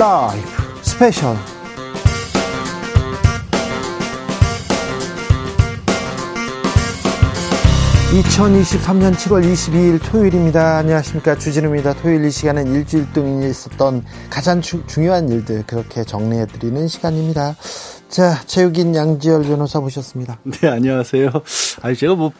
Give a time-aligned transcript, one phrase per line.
[0.00, 0.48] 라이브
[0.80, 1.36] 스페셜
[8.10, 10.78] 2023년 7월 22일 토요일입니다.
[10.78, 11.36] 안녕하십니까.
[11.36, 11.92] 주진우입니다.
[11.96, 17.54] 토요일 이 시간은 일주일 동안 있었던 가장 주, 중요한 일들 그렇게 정리해드리는 시간입니다.
[18.08, 20.38] 자, 체육인 양지열 변호사 모셨습니다.
[20.44, 21.30] 네, 안녕하세요.
[21.82, 22.32] 아니, 제가 뭐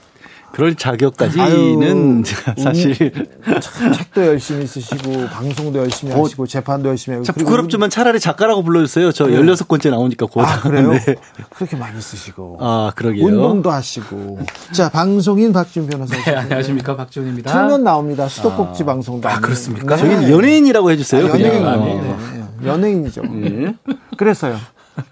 [0.52, 2.22] 그럴 자격까지는 아유,
[2.62, 9.12] 사실 책도 열심히 쓰시고 방송도 열심히 어, 하시고 재판도 열심히 하고 부끄럽지만 차라리 작가라고 불러주세요.
[9.12, 9.36] 저 네.
[9.36, 10.92] 16번째 나오니까 고 아, 그래요?
[11.06, 11.16] 네.
[11.50, 13.26] 그렇게 많이 쓰시고 아 그러게요.
[13.26, 14.38] 운동도 하시고
[14.72, 17.52] 자 방송인 박준 변호사 네, 안녕하십니까 박준입니다.
[17.52, 18.28] 틀면 나옵니다.
[18.28, 19.96] 수도꼭지 아, 방송도 아 그렇습니까?
[19.96, 20.02] 네.
[20.02, 21.26] 저희는 연예인이라고 해주세요.
[21.26, 22.44] 아, 연예인 아, 네.
[22.64, 23.22] 연예인이죠.
[23.22, 23.74] 네.
[24.16, 24.56] 그래서요.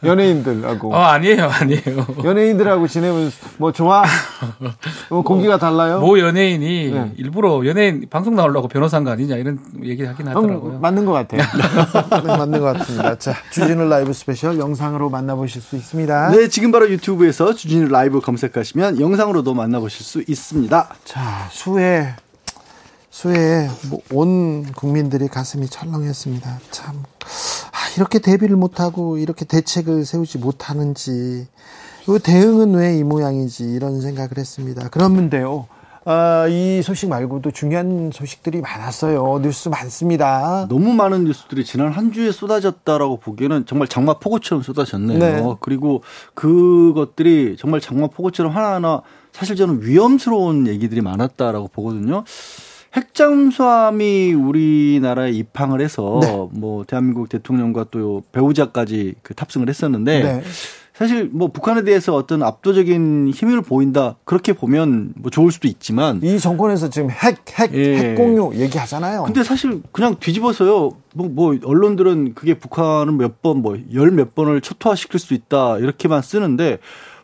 [0.05, 0.95] 연예인들하고.
[0.95, 2.07] 어, 아니에요, 아니에요.
[2.25, 4.05] 연예인들하고 지내면 뭐 좋아?
[5.11, 6.01] 뭐 공기가 달라요?
[6.01, 7.13] 뭐 연예인이 네.
[7.17, 10.79] 일부러 연예인 방송 나오려고 변호사인 거 아니냐 이런 얘기 하긴 하더라고요.
[10.79, 11.43] 맞는 것 같아요.
[12.25, 13.19] 네, 맞는 것 같습니다.
[13.19, 16.31] 자, 주진우 라이브 스페셜 영상으로 만나보실 수 있습니다.
[16.31, 20.89] 네, 지금 바로 유튜브에서 주진우 라이브 검색하시면 영상으로도 만나보실 수 있습니다.
[21.05, 22.15] 자, 수해
[23.19, 23.69] 수해에
[24.13, 26.61] 온 국민들이 가슴이 철렁했습니다.
[26.71, 27.03] 참
[27.68, 27.68] 아,
[27.99, 31.49] 이렇게 대비를 못하고 이렇게 대책을 세우지 못하는지
[32.07, 34.89] 그 대응은 왜 이 모양이지 이런 생각을 했습니다.
[34.89, 35.67] 그런데요.
[36.05, 39.41] 아, 이 소식 말고도 중요한 소식들이 많았어요.
[39.43, 40.67] 뉴스 많습니다.
[40.71, 45.19] 너무 많은 뉴스들이 지난 한 주에 쏟아졌다라고 보기에는 정말 장마 폭우처럼 쏟아졌네요.
[45.19, 45.43] 네.
[45.61, 46.03] 그리고
[46.35, 49.03] 그것들이 정말 장마 폭우처럼 하나하나
[49.33, 52.25] 사실 저는 위험스러운 얘기들이 많았다라고 보거든요.
[52.97, 56.49] 핵잠수함이 우리나라에 입항을 해서 네.
[56.53, 60.43] 뭐 대한민국 대통령과 또 배우자까지 그 탑승을 했었는데 네.
[60.95, 66.41] 사실 뭐 북한에 대해서 어떤 압도적인 힘을 보인다 그렇게 보면 뭐 좋을 수도 있지만 이
[66.41, 67.97] 정권에서 지금 핵핵 예.
[67.99, 69.23] 핵공유 얘기하잖아요.
[69.23, 70.91] 근데 사실 그냥 뒤집어서요.
[71.15, 76.21] 뭐, 뭐 언론들은 그게 북한은 몇 번 뭐 열 몇 번을 초토화시킬 수 있다 이렇게만
[76.23, 76.79] 쓰는데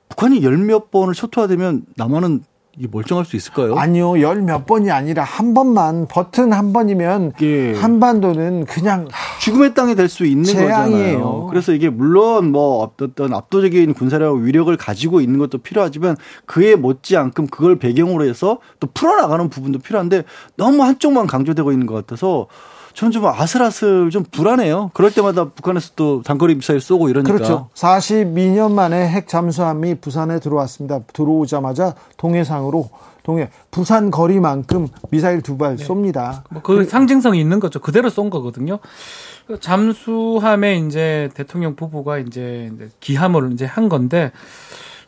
[0.09, 2.45] 북한이 열 몇 번을 초토화되면 남한은
[2.77, 3.77] 이게 멀쩡할 수 있을까요?
[3.77, 7.73] 아니요, 열 몇 번이 아니라 한 번만 버튼 한 번이면 예.
[7.75, 9.09] 한반도는 그냥
[9.41, 11.19] 죽음의 땅이 될 수 있는 재앙이에요.
[11.19, 11.47] 거잖아요.
[11.51, 17.79] 그래서 이게 물론 뭐 어떤 압도적인 군사력 위력을 가지고 있는 것도 필요하지만 그에 못지않게 그걸
[17.79, 20.25] 배경으로 해서 또 풀어나가는 부분도 필요한데
[20.57, 22.47] 너무 한쪽만 강조되고 있는 것 같아서
[22.95, 24.93] 저는 좀 아슬아슬 좀 불안해요.
[24.95, 27.33] 그럴 때마다 북한에서 또 단거리 미사일 쏘고 이러니까.
[27.33, 27.69] 그렇죠.
[27.75, 31.01] 42년 만에 핵 잠수함이 부산에 들어왔습니다.
[31.13, 32.91] 들어오자마자 동해상으로
[33.25, 35.85] 동해 부산 거리만큼 미사일 두발 네.
[35.85, 36.43] 쏩니다.
[36.51, 37.81] 뭐그 상징성이 있는 거죠.
[37.81, 38.79] 그대로 쏜 거거든요.
[39.47, 44.31] 그 잠수함에 이제 대통령 부부가 이제 기함을 이제 한 건데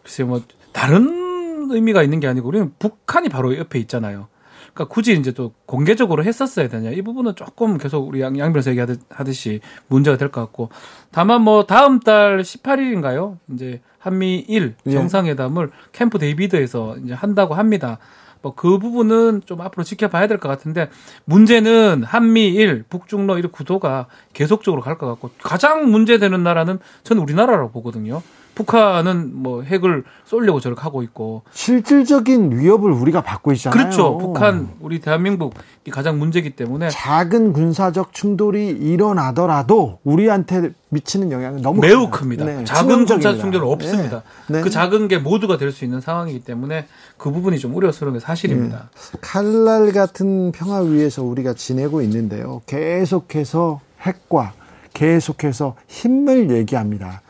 [0.02, 0.42] 글쎄 뭐
[0.72, 4.28] 다른 의미가 있는 게 아니고 우리는 북한이 바로 옆에 있잖아요.
[4.76, 8.70] 그러니까 굳이 이제 또 공개적으로 했었어야 되냐 이 부분은 조금 계속 우리 양, 양 변호사
[8.70, 10.68] 얘기하듯이 문제가 될 것 같고
[11.10, 14.90] 다만 뭐 다음 달 18일인가요 이제 한미일 예.
[14.90, 17.98] 정상회담을 캠프 데이비드에서 이제 한다고 합니다.
[18.42, 20.88] 뭐 그 부분은 좀 앞으로 지켜봐야 될 것 같은데
[21.24, 28.22] 문제는 한미일 북중러 이런 구도가 계속적으로 갈 것 같고 가장 문제되는 나라는 저는 우리나라라고 보거든요.
[28.56, 33.78] 북한은 뭐 핵을 쏠려고 저렇게 하고 있고 실질적인 위협을 우리가 받고 있잖아요.
[33.78, 34.16] 그렇죠.
[34.18, 42.08] 북한 우리 대한민국이 가장 문제기 때문에 작은 군사적 충돌이 일어나더라도 우리한테 미치는 영향은 너무 매우
[42.10, 42.46] 큽니다.
[42.46, 44.22] 네, 작은 군사 충돌은 없습니다.
[44.48, 44.56] 네.
[44.56, 44.60] 네.
[44.62, 46.86] 그 작은 게 모두가 될 수 있는 상황이기 때문에
[47.18, 48.88] 그 부분이 좀 우려스러운 게 사실입니다.
[49.12, 49.18] 네.
[49.20, 52.62] 칼날 같은 평화 위에서 우리가 지내고 있는데요.
[52.66, 54.54] 계속해서 핵과
[54.94, 57.20] 계속해서 힘을 얘기합니다.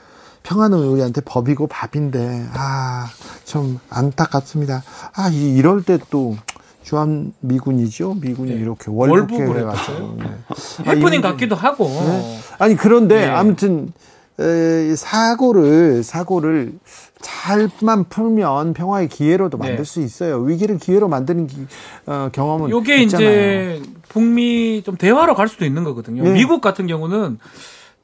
[0.47, 3.07] 평화는 우리한테 법이고 밥인데 아
[3.47, 4.83] 좀 안타깝습니다.
[5.15, 6.37] 아 이럴 때 또
[6.83, 8.15] 주한 미군이죠.
[8.21, 8.61] 미군이 네.
[8.61, 10.91] 이렇게 월북을 해가지고 네.
[10.91, 11.87] 해프닝 아, 같기도 하고.
[11.89, 12.39] 네.
[12.59, 13.27] 아니 그런데 네.
[13.27, 13.93] 아무튼
[14.39, 16.75] 에, 사고를 사고를
[17.21, 19.85] 잘만 풀면 평화의 기회로도 만들 네.
[19.85, 20.39] 수 있어요.
[20.39, 21.67] 위기를 기회로 만드는 기,
[22.07, 26.23] 어, 경험은 이게 이제 북미 좀 대화로 갈 수도 있는 거거든요.
[26.25, 26.33] 네.
[26.33, 27.39] 미국 같은 경우는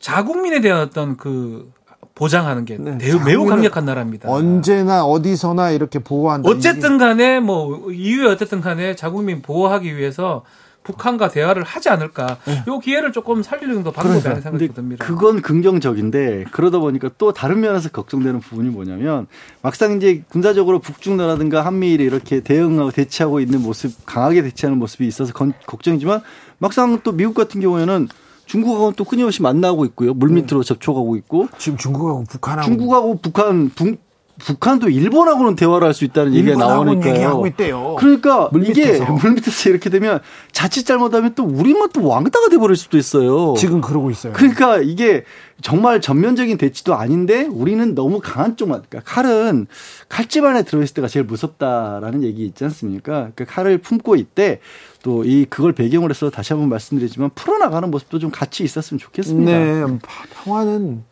[0.01, 1.71] 자국민에 대한 어떤 그
[2.15, 4.29] 보장하는 게 네, 매우, 매우 강력한 나라입니다.
[4.31, 6.49] 언제나 어디서나 이렇게 보호한다.
[6.49, 10.45] 어쨌든 간에 뭐 이유에 어쨌든 간에 자국민 보호하기 위해서
[10.85, 12.39] 북한과 대화를 하지 않을까.
[12.45, 12.65] 네.
[12.67, 15.05] 요 기회를 조금 살리는 도 방법이 아닌 생각이 듭니다.
[15.05, 19.27] 그건 긍정적인데 그러다 보니까 또 다른 면에서 걱정되는 부분이 뭐냐면
[19.63, 26.21] 막상 이제 군사적으로 북중러라든가 한미일이 이렇게 대응하고 대치하고 있는 모습 강하게 대치하는 모습이 있어서 걱정이지만
[26.59, 28.09] 막상 또 미국 같은 경우에는
[28.47, 30.15] 중국하고는 또 끊임없이 만나고 있고요.
[30.15, 30.69] 물밑으로 네.
[30.69, 31.49] 접촉하고 있고.
[31.59, 32.67] 지금 중국하고 북한하고.
[32.67, 33.99] 중국하고 북한 북
[34.39, 37.15] 북한도 일본하고는 대화를 할 수 있다는 얘기가 나오니까요.
[37.15, 37.97] 얘기하고 있대요.
[37.99, 40.21] 그러니까 이게 물밑에서 이렇게 되면
[40.53, 43.55] 자칫 잘못하면 또 우리만 또 왕따가 돼버릴 수도 있어요.
[43.59, 44.33] 지금 그러고 있어요.
[44.33, 45.25] 그러니까 이게
[45.61, 49.67] 정말 전면적인 대치도 아닌데 우리는 너무 강한 쪽만 그러니까 칼은
[50.09, 53.31] 칼집 안에 들어있을 때가 제일 무섭다라는 얘기 있지 않습니까?
[53.35, 54.61] 그 칼을 품고 있대
[55.03, 59.53] 또 이 그걸 배경으로 해서 다시 한번 말씀드리지만 풀어나가는 모습도 좀 같이 있었으면 좋겠습니다.
[59.53, 59.99] 네,
[60.45, 61.05] 평화는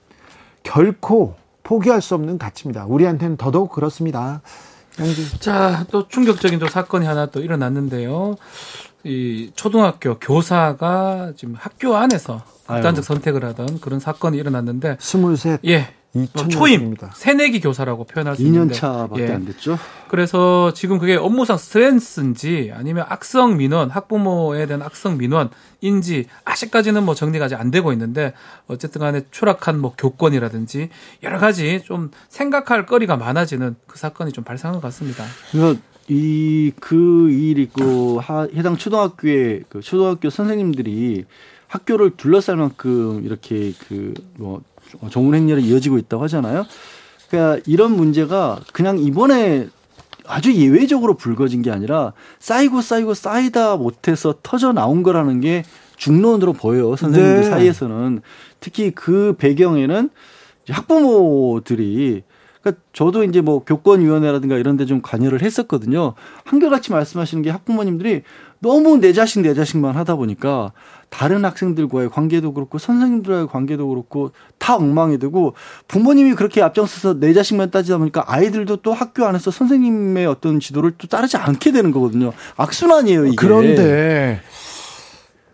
[0.63, 2.87] 결코 포기할 수 없는 가치입니다.
[2.87, 4.43] 우리한테는 더더욱 그렇습니다.
[5.39, 8.37] 자, 또 충격적인 또 사건이 하나 또 일어났는데요.
[9.05, 15.89] 이 초등학교 교사가 지금 학교 안에서 극단적 선택을 하던 그런 사건이 일어났는데 스물셋 예.
[16.13, 19.33] 뭐 초임 새내기 교사라고 표현할 수 2년 있는데 2년 차밖에 예.
[19.33, 19.79] 안 됐죠.
[20.09, 27.45] 그래서 지금 그게 업무상 스트레스인지 아니면 악성 민원 학부모에 대한 악성 민원인지 아직까지는 뭐 정리가
[27.45, 28.33] 아직 안 되고 있는데
[28.67, 30.89] 어쨌든 간에 추락한 뭐 교권이라든지
[31.23, 35.25] 여러 가지 좀 생각할 거리가 많아지는 그 사건이 좀 발생한 것 같습니다.
[35.53, 35.77] 그래서
[36.09, 38.21] 이 그 일이 있고
[38.57, 41.25] 해당 초등학교의 그 초등학교 선생님들이
[41.69, 44.61] 학교를 둘러쌀 만큼 이렇게 그 뭐
[45.11, 46.67] 좋은 행렬이 이어지고 있다고 하잖아요.
[47.29, 49.69] 그러니까 이런 문제가 그냥 이번에
[50.27, 55.65] 아주 예외적으로 불거진 게 아니라 쌓이고 쌓이고 쌓이다 못해서 터져 나온 거라는 게
[55.97, 56.97] 중론으로 보여요.
[56.97, 57.51] 선생님들 네.
[57.51, 58.23] 사이에서는
[58.61, 60.11] 특히 그 배경에는
[60.69, 62.23] 학부모들이
[62.63, 66.15] 그러니까 저도 이제 뭐 교권위원회라든가 이런 데 좀 관여를 했었거든요.
[66.45, 68.23] 한결같이 말씀하시는 게 학부모님들이
[68.61, 70.73] 너무 내 자식 내 자식만 하다 보니까
[71.09, 75.55] 다른 학생들과의 관계도 그렇고 선생님들과의 관계도 그렇고 다 엉망이 되고
[75.89, 81.09] 부모님이 그렇게 앞장서서 내 자식만 따지다 보니까 아이들도 또 학교 안에서 선생님의 어떤 지도를 또
[81.09, 82.33] 따르지 않게 되는 거거든요.
[82.57, 83.37] 악순환이에요, 이게.
[83.37, 84.41] 그런데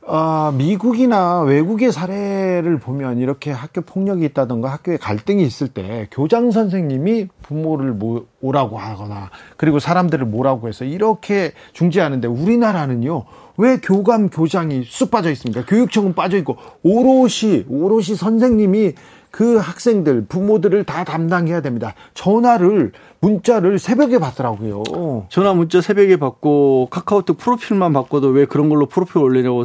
[0.08, 7.26] 아, 미국이나 외국의 사례를 보면 이렇게 학교 폭력이 있다던가 학교에 갈등이 있을 때 교장 선생님이
[7.42, 13.24] 부모를 모, 오라고 하거나 그리고 사람들을 뭐라고 해서 이렇게 중재하는데 우리나라는요
[13.56, 15.64] 왜 교감 교장이 쑥 빠져 있습니까?
[15.64, 18.92] 교육청은 빠져 있고 오롯이 오롯이 선생님이
[19.30, 21.94] 그 학생들 부모들을 다 담당해야 됩니다.
[22.14, 25.26] 전화를 문자를 새벽에 받더라고요.
[25.28, 29.64] 전화 문자 새벽에 받고 카카오톡 프로필만 바꿔도 왜 그런 걸로 프로필 올리냐고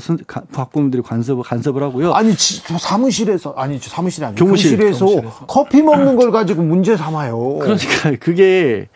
[0.51, 2.13] 학부모들이 간섭을 간섭을 하고요.
[2.13, 7.59] 아니 사무실에서 아니 사무실이 아니고 교무실, 교무실 에서 커피 먹는 걸 가지고 문제 삼아요.
[7.61, 8.87] 그러니까 그게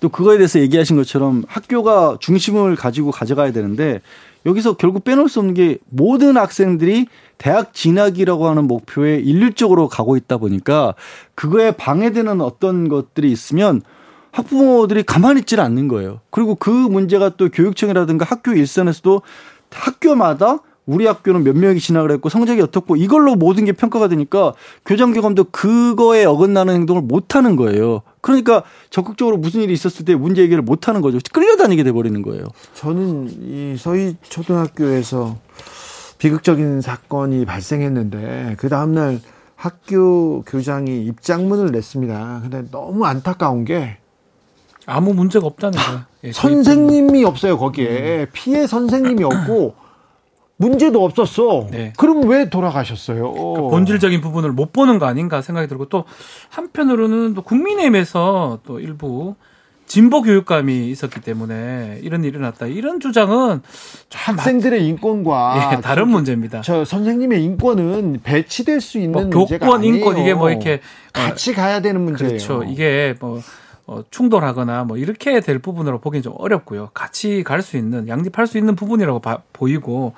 [0.00, 4.00] 또 그거에 대해서 얘기하신 것처럼 학교가 중심을 가지고 가져가야 되는데
[4.44, 7.06] 여기서 결국 빼놓을 수 없는 게 모든 학생들이
[7.38, 10.94] 대학 진학이라고 하는 목표에 일률적으로 가고 있다 보니까
[11.34, 13.82] 그거에 방해되는 어떤 것들이 있으면
[14.32, 16.20] 학부모들이 가만히 있지를 않는 거예요.
[16.30, 19.22] 그리고 그 문제가 또 교육청이라든가 학교 일선에서도
[19.70, 24.54] 학교마다 우리 학교는 몇 명이 진학을 했고 성적이 어떻고 이걸로 모든 게 평가가 되니까
[24.84, 28.02] 교장 교감도 그거에 어긋나는 행동을 못 하는 거예요.
[28.20, 31.18] 그러니까 적극적으로 무슨 일이 있었을 때 문제 해결을 못 하는 거죠.
[31.32, 32.44] 끌려다니게 돼 버리는 거예요.
[32.74, 35.36] 저는 이 서희 초등학교에서
[36.18, 39.20] 비극적인 사건이 발생했는데 그 다음 날
[39.54, 42.40] 학교 교장이 입장문을 냈습니다.
[42.42, 43.98] 근데 너무 안타까운 게
[44.86, 46.06] 아무 문제가 없다는 거야.
[46.24, 49.74] 예, 선생님이 없어요 거기에 피해 선생님이 없고
[50.58, 51.68] 문제도 없었어.
[51.70, 51.92] 네.
[51.96, 53.32] 그럼 왜 돌아가셨어요?
[53.32, 56.04] 그러니까 본질적인 부분을 못 보는 거 아닌가 생각이 들고 또
[56.48, 59.34] 한편으로는 또 국민의힘에서 또 일부
[59.86, 62.66] 진보 교육감이 있었기 때문에 이런 일이 일어났다.
[62.66, 63.62] 이런 주장은
[64.12, 66.60] 학생들의 인권과 예, 다른 문제입니다.
[66.62, 70.80] 저 선생님의 인권은 배치될 수 있는 뭐 교권 인권 이게 뭐 이렇게
[71.12, 72.30] 같이 가야 되는 문제예요.
[72.30, 72.64] 그렇죠.
[72.64, 73.40] 이게 뭐
[73.86, 76.90] 어, 충돌하거나 뭐 이렇게 될 부분으로 보기는 좀 어렵고요.
[76.92, 80.14] 같이 갈 수 있는 양립할 수 있는 부분이라고 봐, 보이고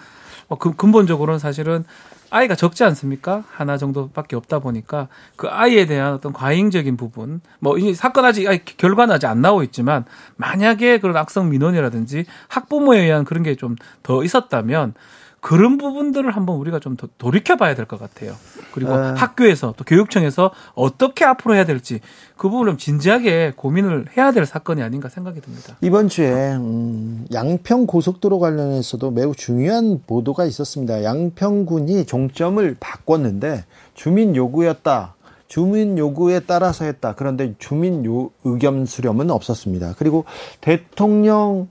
[0.48, 1.84] 뭐 그, 근본적으로는 사실은
[2.30, 3.44] 아이가 적지 않습니까?
[3.50, 9.14] 하나 정도밖에 없다 보니까 그 아이에 대한 어떤 과잉적인 부분, 뭐 이 사건 아직 결과는
[9.14, 10.04] 아직 안 나오고 있지만
[10.36, 14.94] 만약에 그런 악성 민원이라든지 학부모에 의한 그런 게 좀 더 있었다면
[15.40, 18.34] 그런 부분들을 한번 우리가 좀 돌이켜 봐야 될 것 같아요.
[18.72, 19.14] 그리고 아.
[19.14, 22.00] 학교에서 또 교육청에서 어떻게 앞으로 해야 될지
[22.36, 25.76] 그 부분을 좀 진지하게 고민을 해야 될 사건이 아닌가 생각이 듭니다.
[25.80, 31.02] 이번 주에 음, 양평 고속도로 관련해서도 매우 중요한 보도가 있었습니다.
[31.04, 33.64] 양평군이 종점을 바꿨는데
[33.94, 35.14] 주민 요구였다.
[35.46, 37.14] 주민 요구에 따라서 했다.
[37.14, 39.94] 그런데 주민 요, 의견 수렴은 없었습니다.
[39.98, 40.24] 그리고
[40.60, 41.68] 대통령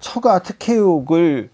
[0.00, 1.50] 처가 특혜 의혹을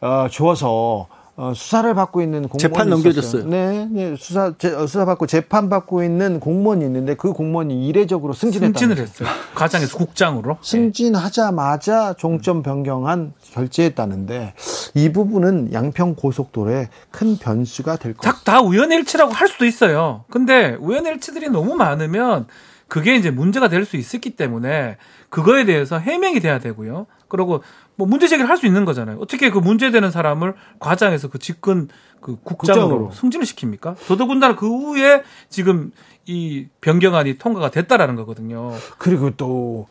[0.00, 3.44] 어, 주어서 어, 수사를 받고 있는 공무원이 재판 넘겨졌어요.
[3.46, 8.34] 네, 네, 수사 제, 어, 수사 받고 재판 받고 있는 공무원이 있는데 그 공무원이 이례적으로
[8.34, 8.78] 승진했다.
[8.78, 9.28] 승진을 했어요.
[9.54, 10.58] 과장에서 국장으로.
[10.60, 14.54] 승진하자마자 종점 변경한 결재했다는데
[14.94, 18.30] 이 부분은 양평 고속도로에 큰 변수가 될 것.
[18.44, 20.24] 다 우연일치라고 할 수도 있어요.
[20.30, 22.46] 근데 우연일치들이 너무 많으면
[22.88, 24.96] 그게 이제 문제가 될 수 있었기 때문에
[25.30, 27.06] 그거에 대해서 해명이 돼야 되고요.
[27.30, 27.62] 그리고
[27.96, 29.16] 뭐 문제 제기를 할 수 있는 거잖아요.
[29.20, 31.88] 어떻게 그 문제되는 사람을 과장해서 그 직근
[32.20, 33.10] 그 국장으로, 국장으로.
[33.12, 33.96] 승진을 시킵니까?
[34.06, 35.92] 더더군다나 그 후에 지금
[36.26, 38.72] 이 변경안이 통과가 됐다라는 거거든요.
[38.98, 39.88] 그리고 또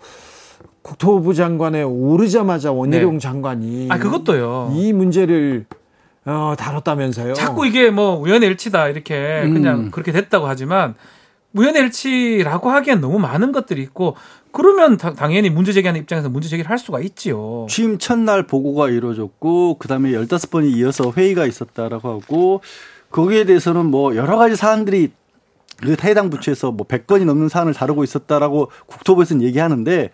[0.83, 3.19] 국토부 장관에 오르자마자 원희룡 네.
[3.19, 4.71] 장관이 아 그것도요.
[4.75, 5.65] 이 문제를
[6.25, 7.33] 어, 다뤘다면서요.
[7.33, 9.53] 자꾸 이게 뭐 우연의 일치다 이렇게 음.
[9.53, 10.95] 그냥 그렇게 됐다고 하지만
[11.53, 14.15] 우연의 일치라고 하기엔 너무 많은 것들이 있고
[14.51, 17.67] 그러면 다, 당연히 문제 제기하는 입장에서 문제 제기를 할 수가 있지요.
[17.69, 22.61] 취임 첫날 보고가 이루어졌고 그다음에 15번이 이어서 회의가 있었다라고 하고
[23.11, 25.11] 거기에 대해서는 뭐 여러 가지 사안들이
[25.77, 30.09] 그 해당 부처에서 뭐 100건이 넘는 사안을 다루고 있었다라고 국토부에서는 얘기하는데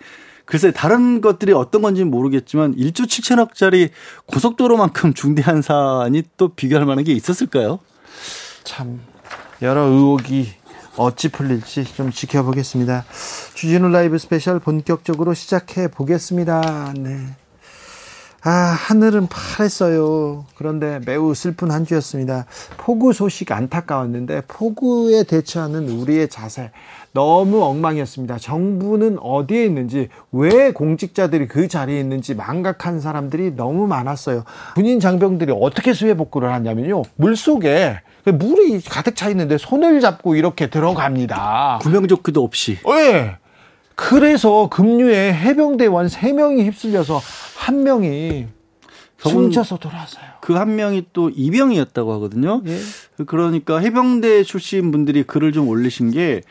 [0.46, 3.90] 글쎄 다른 것들이 어떤 건지는 모르겠지만 1조 7천억짜리
[4.28, 7.80] 고속도로만큼 중대한 사안이 또 비교할 만한 게 있었을까요?
[8.64, 9.02] 참
[9.62, 10.50] 여러 의혹이
[10.98, 13.06] 어찌 풀릴지 좀 지켜보겠습니다.
[13.54, 16.94] 주진우 라이브 스페셜 본격적으로 시작해 보겠습니다.
[16.98, 17.28] 네.
[18.48, 20.46] 아, 하늘은 파랬어요.
[20.56, 22.46] 그런데 매우 슬픈 한 주였습니다.
[22.78, 26.72] 폭우 소식 안타까웠는데 폭우에 대처하는 우리의 자세
[27.20, 28.38] 너무 엉망이었습니다.
[28.38, 34.44] 정부는 어디에 있는지 왜 공직자들이 그 자리에 있는지 망각한 사람들이 너무 많았어요.
[34.76, 37.04] 군인 장병들이 어떻게 수해 복구를 하냐면요.
[37.16, 41.80] 물 속에 물이 가득 차 있는데 손을 잡고 이렇게 들어갑니다.
[41.82, 42.80] 구명조끼도 없이.
[42.86, 43.38] 네.
[43.96, 47.22] 그래서 급류에 해병대원 3명이 휩쓸려서
[47.56, 48.48] 한 명이
[49.20, 50.26] 숨져서 돌아왔어요.
[50.42, 52.62] 그 한 명이 또 이병이었다고 하거든요.
[52.68, 52.78] 예.
[53.26, 56.42] 그러니까 해병대 출신 분들이 글을 좀 올리신 게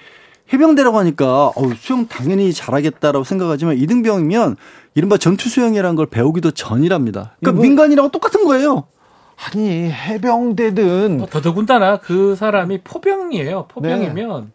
[0.52, 4.56] 해병대라고 하니까 어, 수영 당연히 잘하겠다라고 생각하지만 이등병이면
[4.94, 7.36] 이른바 전투 수영이라는 걸 배우기도 전이랍니다.
[7.40, 8.84] 그러니까 민간이라고 똑같은 거예요.
[9.36, 13.66] 아니 해병대든 어, 더더군다나 그 사람이 포병이에요.
[13.68, 14.50] 포병이면 네.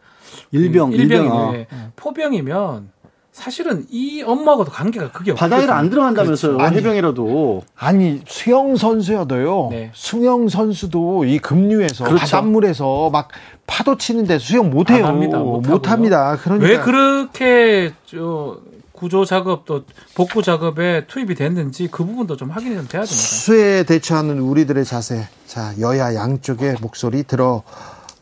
[0.51, 1.67] 일병, 일병이네.
[1.71, 1.91] 아.
[1.95, 2.91] 포병이면
[3.31, 6.57] 사실은 이 엄마하고도 관계가 크게 바다에는 안 들어간다면서요.
[6.57, 6.75] 그렇죠.
[6.75, 7.63] 해병이라도.
[7.75, 9.67] 아니 수영 선수여도요.
[9.71, 9.91] 네.
[9.93, 12.19] 수영 선수도 이 급류에서 그렇죠.
[12.19, 13.29] 바닷물에서 막
[13.65, 15.11] 파도 치는데 수영 못해요.
[15.11, 16.37] 못합니다.
[16.37, 18.57] 그러니까 왜 그렇게 저
[18.91, 23.15] 구조 작업 또 복구 작업에 투입이 됐는지 그 부분도 좀 확인이 좀 돼야 됩니다.
[23.15, 25.27] 수에 대처하는 우리들의 자세.
[25.45, 27.63] 자 여야 양쪽의 목소리 들어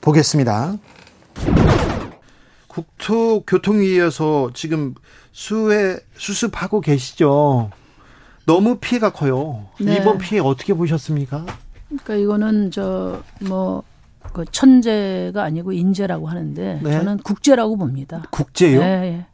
[0.01, 0.75] 보겠습니다.
[2.77, 4.93] 국토교통위에서 지금
[5.31, 7.71] 수해 수습하고 계시죠.
[8.45, 9.67] 너무 피해가 커요.
[9.79, 9.97] 네.
[9.97, 11.45] 이번 피해 어떻게 보셨습니까?
[11.87, 13.83] 그러니까 이거는 저뭐
[14.33, 16.91] 그 천재가 아니고 인재라고 하는데 네.
[16.91, 18.23] 저는 국제라고 봅니다.
[18.31, 18.79] 국제요?
[18.79, 19.25] 네, 예.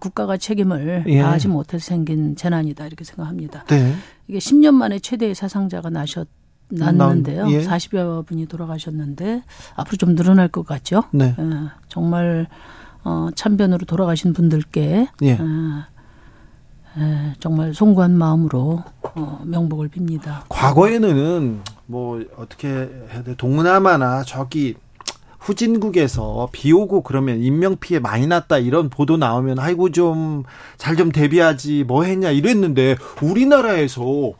[0.00, 1.20] 국가가 책임을 예.
[1.20, 3.64] 다하지 못해서 생긴 재난이다 이렇게 생각합니다.
[3.66, 3.94] 네.
[4.26, 6.28] 이게 10년 만에 최대의 사상자가 나셨
[6.68, 7.48] 났는데요.
[7.50, 7.60] 예.
[7.64, 9.42] 40여 분이 돌아가셨는데
[9.76, 11.04] 앞으로 좀 늘어날 것 같죠.
[11.12, 11.36] 네.
[11.38, 11.44] 예,
[11.88, 12.48] 정말
[13.06, 15.32] 어, 참변으로 돌아가신 분들께 예.
[15.34, 15.84] 어,
[16.98, 18.82] 예, 정말 송구한 마음으로
[19.14, 20.40] 어, 명복을 빕니다.
[20.48, 24.74] 과거에는 뭐 어떻게 해야 돼 동남아나 저기
[25.38, 30.42] 후진국에서 비 오고 그러면 인명 피해 많이 났다 이런 보도 나오면 아이고 좀
[30.76, 34.32] 잘좀 좀 대비하지 뭐 했냐 이랬는데 우리나라에서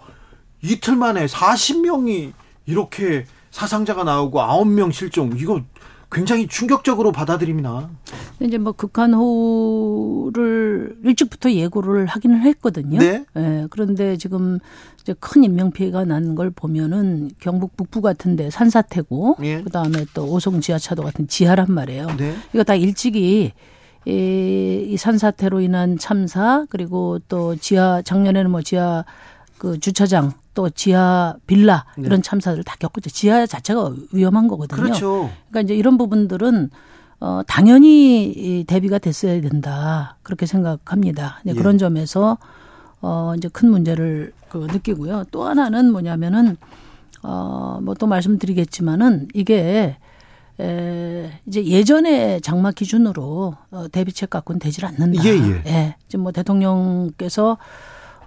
[0.61, 2.33] 이틀 만에 40명이
[2.67, 5.63] 이렇게 사상자가 나오고 9명 실종 이거
[6.11, 7.89] 굉장히 충격적으로 받아들입니다.
[8.41, 12.99] 이제 뭐 극한 호우를 일찍부터 예고를 하기는 했거든요.
[12.99, 13.25] 네.
[13.35, 13.67] 네.
[13.71, 14.59] 그런데 지금
[15.01, 19.63] 이제 큰 인명 피해가 난 걸 보면은 경북 북부 같은데 산사태고 예.
[19.63, 22.07] 그다음에 또 오송 지하차도 같은 지하란 말이에요.
[22.19, 22.35] 네.
[22.53, 23.53] 이거 다 일찍이
[24.07, 29.05] 이, 이 산사태로 인한 참사 그리고 또 지하 작년에는 뭐 지하
[29.59, 32.07] 그 주차장 또 지하 빌라 네.
[32.07, 33.11] 이런 참사들 다 겪었죠.
[33.11, 34.83] 지하 자체가 위험한 거거든요.
[34.83, 35.31] 그렇죠.
[35.51, 36.71] 그러니까 이제 이런 부분들은
[37.21, 41.41] 어 당연히 대비가 됐어야 된다 그렇게 생각합니다.
[41.45, 41.57] 네, 예.
[41.57, 42.39] 그런 점에서
[43.03, 45.25] 어 이제 큰 문제를 그 느끼고요.
[45.31, 46.57] 또 하나는 뭐냐면은
[47.23, 49.99] 어뭐 또 말씀드리겠지만은 이게
[50.59, 55.23] 에, 이제 예전에 장마 기준으로 어, 대비책 갖고는 되질 않는다.
[55.27, 55.63] 예, 예.
[55.67, 55.97] 예.
[56.09, 57.59] 지금 뭐 대통령께서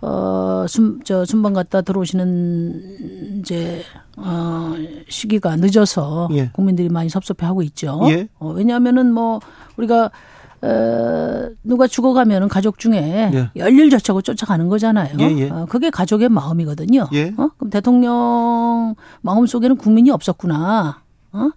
[0.01, 3.81] 어, 순, 저, 순방 갔다 들어오시는, 이제,
[4.17, 4.73] 어,
[5.07, 6.49] 시기가 늦어서 예.
[6.53, 7.99] 국민들이 많이 섭섭해 하고 있죠.
[8.09, 8.27] 예.
[8.39, 9.39] 어, 왜냐하면은 뭐,
[9.77, 10.11] 우리가,
[10.61, 13.49] 어, 누가 죽어가면은 가족 중에 예.
[13.55, 15.15] 열일저차고 쫓아가는 거잖아요.
[15.19, 15.49] 예, 예.
[15.49, 17.07] 어, 그게 가족의 마음이거든요.
[17.13, 17.33] 예.
[17.37, 17.49] 어?
[17.57, 21.01] 그럼 대통령 마음 속에는 국민이 없었구나.
[21.31, 21.49] 어?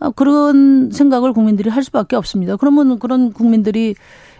[0.00, 0.10] 어?
[0.10, 2.56] 그런 생각을 국민들이 할 수밖에 없습니다.
[2.56, 3.94] 그러면 그런 국민들이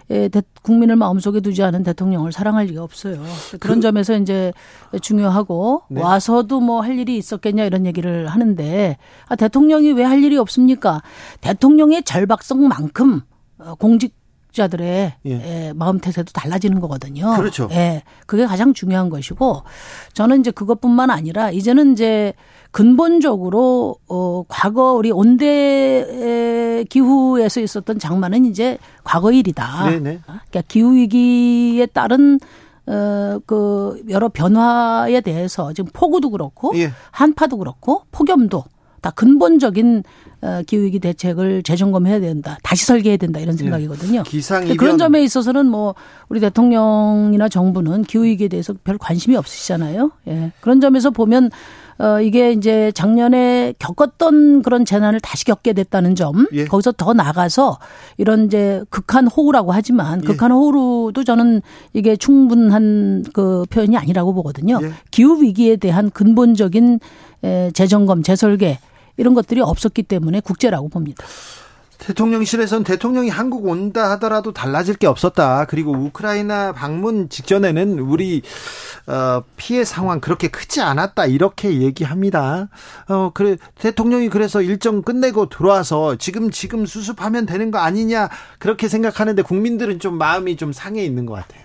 [0.09, 0.29] 예,
[0.61, 3.21] 국민을 마음속에 두지 않은 대통령을 사랑할 리가 없어요.
[3.59, 4.53] 그런 그, 점에서 이제
[5.01, 6.01] 중요하고 네.
[6.01, 8.97] 와서도 뭐 할 일이 있었겠냐 이런 얘기를 하는데
[9.27, 11.01] 아 대통령이 왜 할 일이 없습니까?
[11.41, 13.21] 대통령의 절박성만큼
[13.59, 14.15] 어, 공직
[14.51, 15.31] 자들의 예.
[15.31, 17.35] 예, 마음 태세도 달라지는 거거든요.
[17.35, 17.67] 그렇죠.
[17.71, 18.03] 예.
[18.25, 19.63] 그게 가장 중요한 것이고
[20.13, 22.33] 저는 이제 그것뿐만 아니라 이제는 이제
[22.71, 29.89] 근본적으로 어 과거 우리 온대 기후에서 있었던 장마는 이제 과거 일이다.
[29.89, 30.19] 네네.
[30.25, 32.39] 그러니까 기후 위기에 따른
[32.87, 36.91] 어그 여러 변화에 대해서 지금 폭우도 그렇고 예.
[37.11, 38.63] 한파도 그렇고 폭염도
[39.07, 40.03] 다 근본적인
[40.41, 42.57] 어, 기후위기 대책을 재점검해야 된다.
[42.61, 43.39] 다시 설계해야 된다.
[43.39, 43.63] 이런 네.
[43.63, 44.23] 생각이거든요.
[44.23, 44.75] 기상이변.
[44.75, 45.95] 그런 점에 있어서는 뭐
[46.27, 50.11] 우리 대통령이나 정부는 기후위기에 대해서 별 관심이 없으시잖아요.
[50.27, 50.51] 예.
[50.59, 51.49] 그런 점에서 보면
[51.99, 56.65] 어, 이게 이제 작년에 겪었던 그런 재난을 다시 겪게 됐다는 점, 예.
[56.65, 57.79] 거기서 더 나가서
[58.17, 60.27] 이런 이제 극한 호우라고 하지만 예.
[60.27, 61.61] 극한 호우도 저는
[61.93, 64.79] 이게 충분한 그 표현이 아니라고 보거든요.
[64.83, 64.91] 예.
[65.11, 66.99] 기후 위기에 대한 근본적인
[67.73, 68.79] 재점검, 재설계
[69.17, 71.25] 이런 것들이 없었기 때문에 국제라고 봅니다.
[71.97, 75.65] 대통령실에선 대통령이 한국 온다 하더라도 달라질 게 없었다.
[75.65, 78.43] 그리고 우크라이나 방문 직전에는 우리
[79.07, 81.25] 어, 피해 상황 그렇게 크지 않았다.
[81.25, 82.69] 이렇게 얘기합니다.
[83.09, 89.41] 어, 그래 대통령이 그래서 일정 끝내고 들어와서 지금 지금 수습하면 되는 거 아니냐 그렇게 생각하는데
[89.41, 91.63] 국민들은 좀 마음이 좀 상해 있는 것 같아요.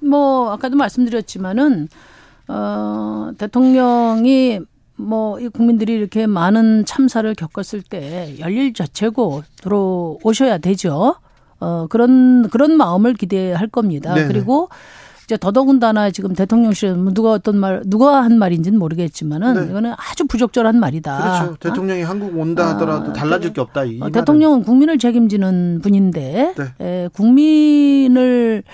[0.00, 1.88] 뭐 아까도 말씀드렸지만은
[2.48, 4.60] 어, 대통령이
[5.00, 11.16] 뭐이 국민들이 이렇게 많은 참사를 겪었을 때 열릴 자체고 들어오셔야 되죠.
[11.58, 14.14] 어 그런 그런 마음을 기대할 겁니다.
[14.14, 14.28] 네네.
[14.28, 14.68] 그리고
[15.30, 19.70] 이제 더더군다나 지금 대통령실은 뭐 누가 어떤 말 누가 한 말인지는 모르겠지만은 네.
[19.70, 21.18] 이거는 아주 부적절한 말이다.
[21.18, 21.56] 그렇죠.
[21.60, 22.06] 대통령이 어?
[22.06, 23.84] 한국 온다 하더라도 아, 달라질 게 없다.
[23.84, 26.84] 이 어, 대통령은 국민을 책임지는 분인데 네.
[26.84, 28.64] 에, 국민을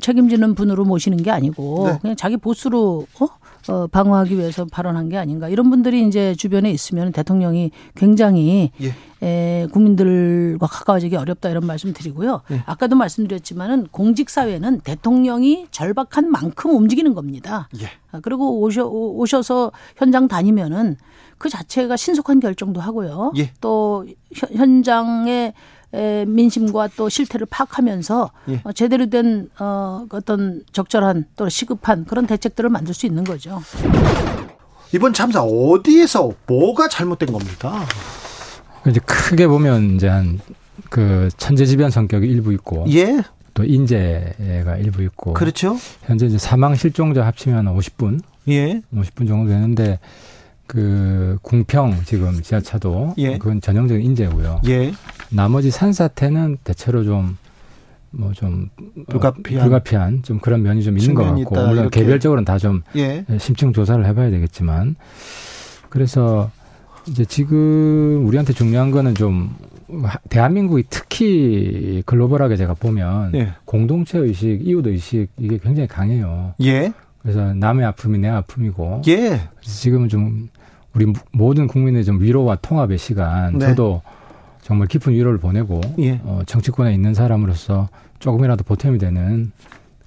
[0.00, 1.98] 책임지는 분으로 모시는 게 아니고 네.
[2.00, 3.26] 그냥 자기 보스로 어?
[3.68, 8.94] 어, 방어하기 위해서 발언한 게 아닌가 이런 분들이 이제 주변에 있으면 대통령이 굉장히 예.
[9.22, 12.42] 에, 국민들과 가까워지기 어렵다 이런 말씀 드리고요.
[12.50, 12.62] 예.
[12.66, 17.68] 아까도 말씀드렸지만은 공직 사회는 대통령이 절박한 만큼 움직이는 겁니다.
[17.80, 17.86] 예.
[18.12, 20.96] 아, 그리고 오셔 오셔서 현장 다니면은
[21.38, 23.32] 그 자체가 신속한 결정도 하고요.
[23.36, 23.50] 예.
[23.60, 25.54] 또 현장에
[26.26, 28.60] 민심과 또 실태를 파악하면서 예.
[28.64, 33.62] 어, 제대로 된 어, 어떤 적절한 또 시급한 그런 대책들을 만들 수 있는 거죠.
[34.92, 37.84] 이번 참사 어디에서 뭐가 잘못된 겁니까?
[38.86, 40.40] 이제 크게 보면 이제 한
[40.90, 43.22] 그 천재지변 성격이 일부 있고, 예.
[43.52, 45.76] 또 인재가 일부 있고, 그렇죠.
[46.02, 48.82] 현재 이제 사망 실종자 합치면 50분, 예.
[48.94, 49.98] 50분 정도 되는데
[50.66, 53.38] 그 궁평 지금 지하차도 예.
[53.38, 54.60] 그건 전형적인 인재고요.
[54.68, 54.92] 예.
[55.30, 57.36] 나머지 산사태는 대체로 좀
[58.10, 59.60] 뭐좀 뭐 불가피한.
[59.60, 61.90] 어, 불가피한 좀 그런 면이 좀 있는 것 같고 있다, 물론.
[61.90, 63.24] 개별적으로는 다좀 예.
[63.38, 64.96] 심층 조사를 해봐야 되겠지만
[65.88, 66.50] 그래서
[67.06, 69.54] 이제 지금 우리한테 중요한 거는 좀
[70.30, 73.52] 대한민국이 특히 글로벌하게 제가 보면 예.
[73.64, 76.54] 공동체 의식, 이웃 의식 이게 굉장히 강해요.
[76.62, 76.92] 예.
[77.20, 79.02] 그래서 남의 아픔이 내 아픔이고.
[79.08, 79.14] 예.
[79.18, 80.48] 그래서 지금은 좀
[80.94, 83.58] 우리 모든 국민의 좀 위로와 통합의 시간.
[83.58, 83.66] 네.
[83.66, 84.02] 저도
[84.62, 86.20] 정말 깊은 위로를 보내고 예.
[86.24, 89.52] 어, 정치권에 있는 사람으로서 조금이라도 보탬이 되는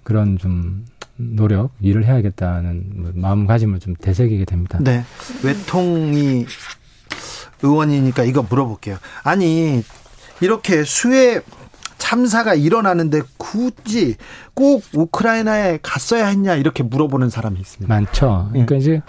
[0.03, 0.85] 그런 좀
[1.17, 4.79] 노력, 일을 해야겠다는 마음가짐을 좀 되새기게 됩니다.
[4.81, 5.03] 네.
[5.43, 6.45] 외통이
[7.61, 8.97] 의원이니까 이거 물어볼게요.
[9.23, 9.83] 아니,
[10.41, 11.41] 이렇게 수해
[11.97, 14.15] 참사가 일어나는데 굳이
[14.53, 17.93] 꼭 우크라이나에 갔어야 했냐 이렇게 물어보는 사람이 있습니다.
[17.93, 18.49] 많죠.
[18.49, 18.65] 예.
[18.65, 18.79] 그러니까 예.
[18.79, 19.01] 이제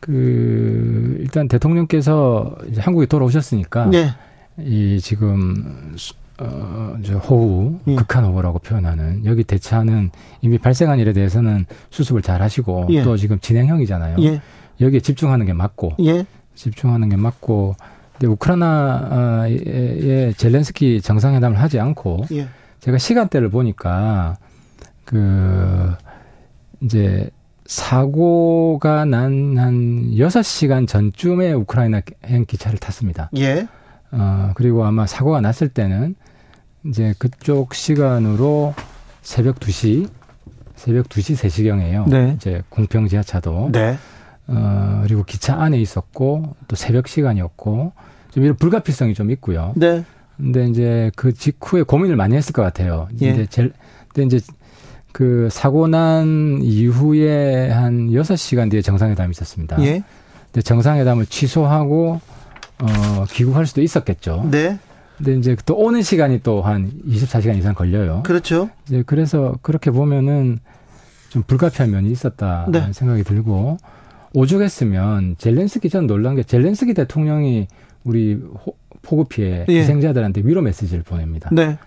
[0.00, 4.14] 그 일단 대통령께서 이제 한국에 돌아오셨으니까 예.
[4.58, 5.94] 이 지금
[6.40, 7.96] 어, 이제 호우, 예.
[7.96, 10.10] 극한 호우라고 표현하는 여기 대처하는
[10.40, 13.02] 이미 발생한 일에 대해서는 수습을 잘 하시고 예.
[13.02, 14.16] 또 지금 진행형이잖아요.
[14.20, 14.40] 예.
[14.80, 16.24] 여기에 집중하는 게 맞고 예.
[16.54, 17.74] 집중하는 게 맞고
[18.26, 22.48] 우크라이나의 젤렌스키 정상회담을 하지 않고 예.
[22.80, 24.36] 제가 시간대를 보니까
[25.04, 25.92] 그
[26.82, 27.30] 이제
[27.66, 33.30] 사고가 난 한 여섯 시간 전쯤에 우크라이나 행 기차를 탔습니다.
[33.36, 33.66] 예.
[34.10, 36.14] 어, 그리고 아마 사고가 났을 때는
[36.86, 38.74] 이제 그쪽 시간으로
[39.20, 40.08] 새벽 2시,
[40.76, 42.08] 새벽 2시, 3시경에요.
[42.08, 42.32] 네.
[42.36, 43.70] 이제 공평 지하차도.
[43.72, 43.98] 네.
[44.48, 47.92] 어, 그리고 기차 안에 있었고, 또 새벽 시간이었고,
[48.32, 49.72] 좀 이런 불가피성이 좀 있고요.
[49.76, 50.04] 네.
[50.36, 53.08] 근데 이제 그 직후에 고민을 많이 했을 것 같아요.
[53.20, 53.32] 예.
[53.32, 53.72] 근데 제일,
[54.14, 54.44] 근데 이제
[55.12, 59.82] 그 사고 난 이후에 한 여섯 시간 뒤에 정상회담이 있었습니다.
[59.82, 60.02] 예.
[60.52, 62.20] 근데 정상회담을 취소하고
[62.80, 64.46] 어 귀국할 수도 있었겠죠.
[64.50, 64.78] 네.
[65.16, 68.22] 근데 이제 또 오는 시간이 또 한 24시간 이상 걸려요.
[68.24, 68.70] 그렇죠.
[68.86, 70.60] 이제 그래서 그렇게 보면은
[71.30, 72.92] 좀 불가피한 면이 있었다는 네.
[72.92, 73.78] 생각이 들고
[74.34, 77.66] 오죽했으면 젤렌스키 전 놀란 게 젤렌스키 대통령이
[78.04, 79.78] 우리 호, 폭우 피해 예.
[79.80, 81.50] 희생자들한테 위로 메시지를 보냅니다.
[81.52, 81.78] 네.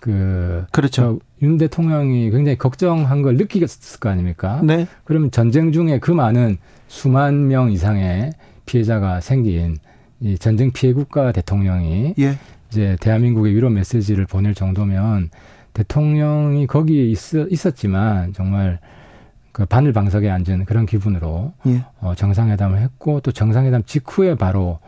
[0.00, 1.18] 그 그렇죠.
[1.42, 4.60] 윤 대통령이 굉장히 걱정한 걸 느끼겠을 거 아닙니까?
[4.64, 4.86] 네.
[5.04, 6.58] 그러면 전쟁 중에 그 많은
[6.88, 8.32] 수만 명 이상의
[8.66, 9.76] 피해자가 생긴
[10.20, 12.38] 이 전쟁 피해 국가 대통령이 예.
[12.70, 15.30] 이제 대한민국의 위로 메시지를 보낼 정도면
[15.74, 17.18] 대통령이 거기에 있,
[17.50, 18.80] 있었지만 정말
[19.60, 21.84] 그 바늘 방석에 앉은 그런 기분으로 예.
[22.00, 24.78] 어, 정상회담을 했고 또 정상회담 직후에 바로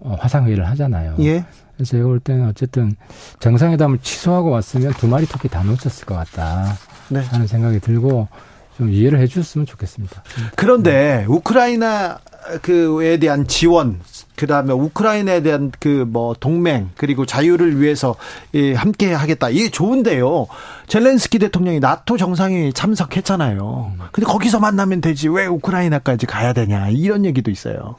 [0.00, 1.16] 어, 화상회의를 하잖아요.
[1.20, 1.46] 예.
[1.74, 2.94] 그래서 제가 볼 때는 어쨌든
[3.40, 6.74] 정상회담을 취소하고 왔으면 두 마리 토끼 다 놓쳤을 것 같다
[7.08, 7.20] 네.
[7.20, 8.28] 하는 생각이 들고
[8.76, 10.22] 좀 이해를 해주셨으면 좋겠습니다.
[10.56, 12.18] 그런데 우크라이나
[12.60, 13.98] 그에 대한 지원,
[14.36, 18.16] 그 다음에 우크라이나에 대한 그 뭐 동맹 그리고 자유를 위해서
[18.54, 19.48] 예, 함께 하겠다.
[19.50, 20.46] 이게 좋은데요.
[20.88, 23.92] 젤렌스키 대통령이 나토 정상회의 참석했잖아요.
[24.10, 27.96] 근데 거기서 만나면 되지 왜 우크라이나까지 가야 되냐 이런 얘기도 있어요.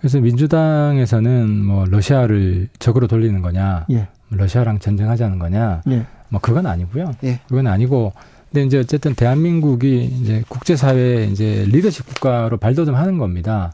[0.00, 4.08] 그래서 민주당에서는 뭐 러시아를 적으로 돌리는 거냐, 예.
[4.30, 6.06] 러시아랑 전쟁하자는 거냐, 예.
[6.28, 7.12] 뭐 그건 아니고요.
[7.24, 7.40] 예.
[7.48, 8.12] 그건 아니고
[8.52, 13.72] 근데 이제 어쨌든 대한민국이 이제 국제사회 이제 리더십 국가로 발돋움하는 겁니다.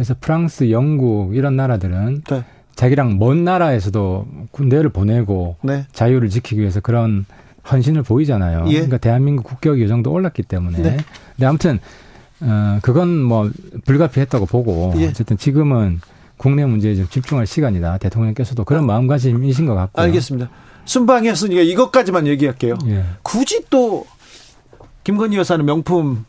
[0.00, 2.44] 그래서 프랑스, 영국 이런 나라들은 네.
[2.74, 5.84] 자기랑 먼 나라에서도 군대를 보내고 네.
[5.92, 7.26] 자유를 지키기 위해서 그런
[7.70, 8.64] 헌신을 보이잖아요.
[8.68, 8.72] 예.
[8.76, 10.78] 그러니까 대한민국 국격이 이 정도 올랐기 때문에.
[10.78, 10.96] 네.
[11.36, 11.80] 근데 아무튼
[12.40, 13.50] 어 그건 뭐
[13.84, 15.08] 불가피했다고 보고 예.
[15.08, 16.00] 어쨌든 지금은
[16.38, 17.98] 국내 문제에 좀 집중할 시간이다.
[17.98, 20.02] 대통령께서도 그런 아, 마음가짐이신 것 같고요.
[20.02, 20.48] 알겠습니다.
[20.86, 22.78] 순방했으니까 이것까지만 얘기할게요.
[22.86, 23.04] 예.
[23.20, 24.06] 굳이 또
[25.04, 26.24] 김건희 여사는 명품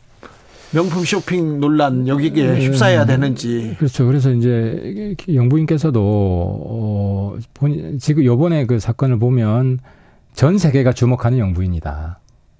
[0.72, 2.66] 명품 쇼핑 논란 여기에 네.
[2.66, 3.76] 휩싸여야 되는지.
[3.78, 4.06] 그렇죠.
[4.06, 7.36] 그래서 이제 영부인께서도 어
[8.00, 9.78] 지금 요번에 그 사건을 보면
[10.34, 12.18] 전 세계가 주목하는 영부인이다.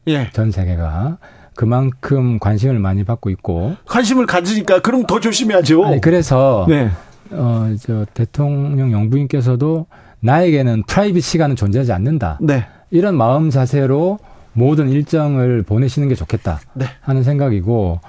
[0.09, 0.31] 예.
[0.33, 1.19] 전 세계가
[1.55, 5.85] 그만큼 관심을 많이 받고 있고 관심을 가지니까 그럼 더 조심해야죠.
[5.85, 6.91] 아니, 그래서 네.
[7.31, 9.87] 어 저 대통령 영부인께서도
[10.21, 12.39] 나에게는 프라이빗 시간은 존재하지 않는다.
[12.43, 12.67] 네.
[12.91, 14.19] 이런 마음 자세로
[14.53, 16.87] 모든 일정을 보내시는 게 좋겠다 네.
[17.01, 18.01] 하는 생각이고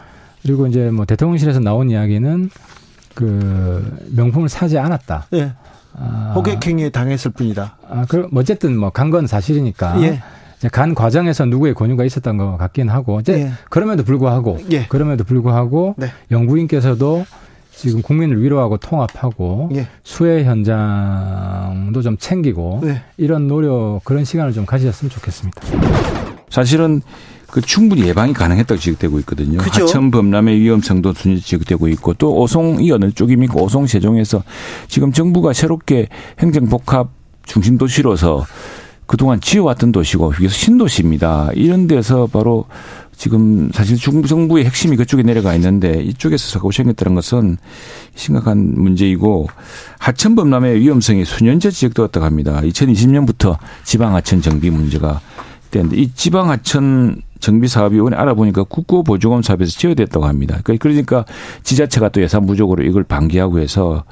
[0.42, 2.50] 그리고 이제 뭐 대통령실에서 나온 이야기는
[3.16, 5.28] 그 명품을 사지 않았다.
[5.34, 5.54] 예.
[5.96, 7.78] 아, 호객행위에 당했을 뿐이다.
[7.90, 10.02] 아, 그럼 어쨌든 뭐 간 건 사실이니까.
[10.02, 10.22] 예.
[10.72, 13.52] 간 과정에서 누구의 권유가 있었던 것 같긴 하고, 이제 예.
[13.70, 14.86] 그럼에도 불구하고, 예.
[14.88, 16.08] 그럼에도 불구하고 네.
[16.32, 17.26] 영부인께서도
[17.76, 19.88] 지금 국민을 위로하고 통합하고 예.
[20.04, 23.02] 수해 현장도 좀 챙기고 네.
[23.18, 25.62] 이런 노력 그런 시간을 좀 가지셨으면 좋겠습니다.
[26.54, 27.02] 사실은
[27.50, 29.58] 그 충분히 예방이 가능했다고 지적되고 있거든요.
[29.58, 29.84] 그죠?
[29.84, 33.56] 하천 범람의 위험성도 지적되고 있고 또 오송이 어느 쪽입니까?
[33.56, 34.44] 오송 세종에서
[34.88, 37.10] 지금 정부가 새롭게 행정복합
[37.46, 38.46] 중심 도시로서
[39.08, 41.50] 그동안 지어왔던 도시고 여기서 신도시입니다.
[41.56, 42.66] 이런 데서 바로
[43.16, 47.58] 지금 사실 중국 정부의 핵심이 그쪽에 내려가 있는데 이쪽에서 사고 생겼다는 것은
[48.16, 49.48] 심각한 문제이고
[49.98, 52.62] 하천 범람의 위험성이 수년째 지적되었다고 합니다.
[52.64, 55.20] 2020년부터 지방 하천 정비 문제가
[55.74, 60.60] 되는데 이 지방 하천 정비 사업이 오늘 알아보니까 국고보조금 사업에서 제외됐다고 합니다.
[60.64, 61.26] 그러니까, 그러니까
[61.64, 64.06] 지자체가 또 예산 부족으로 이걸 방기하고 해서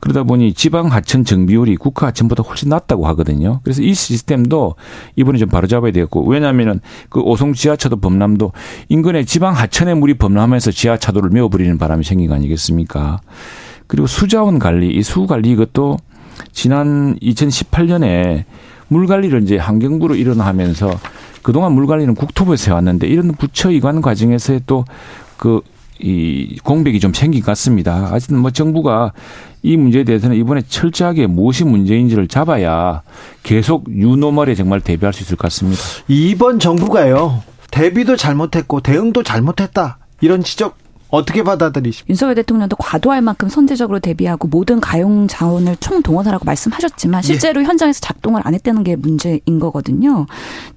[0.00, 3.60] 그러다 보니 지방 하천 정비율이 국가 하천보다 훨씬 낮다고 하거든요.
[3.64, 4.74] 그래서 이 시스템도
[5.16, 8.52] 이번에 좀 바로잡아야 되겠고 왜냐하면은 그 오송 지하차도 범람도
[8.90, 13.20] 인근에 지방 하천에 물이 범람해서 지하차도를 메워버리는 바람이 생긴 거 아니겠습니까?
[13.86, 15.96] 그리고 수자원 관리, 이 수 관리 이것도
[16.52, 18.44] 지난 2018년에
[18.88, 20.90] 물 관리를 이제 환경부로 일어나면서
[21.42, 25.60] 그동안 물 관리는 국토부에서 해왔는데 이런 부처 이관 과정에서의 또그
[26.00, 28.10] 이 공백이 좀 생긴 것 같습니다.
[28.10, 29.12] 하여튼 뭐 정부가
[29.62, 33.02] 이 문제에 대해서는 이번에 철저하게 무엇이 문제인지를 잡아야
[33.42, 35.80] 계속 유노멀에 정말 대비할 수 있을 것 같습니다.
[36.08, 37.42] 이번 정부가요.
[37.70, 39.98] 대비도 잘못했고 대응도 잘못했다.
[40.20, 40.76] 이런 지적
[41.14, 42.10] 어떻게 받아들이십니까?
[42.10, 47.26] 윤석열 대통령도 과도할 만큼 선제적으로 대비하고 모든 가용 자원을 총동원하라고 말씀하셨지만 예.
[47.26, 47.64] 실제로 예.
[47.64, 50.26] 현장에서 작동을 안 했다는 게 문제인 거거든요.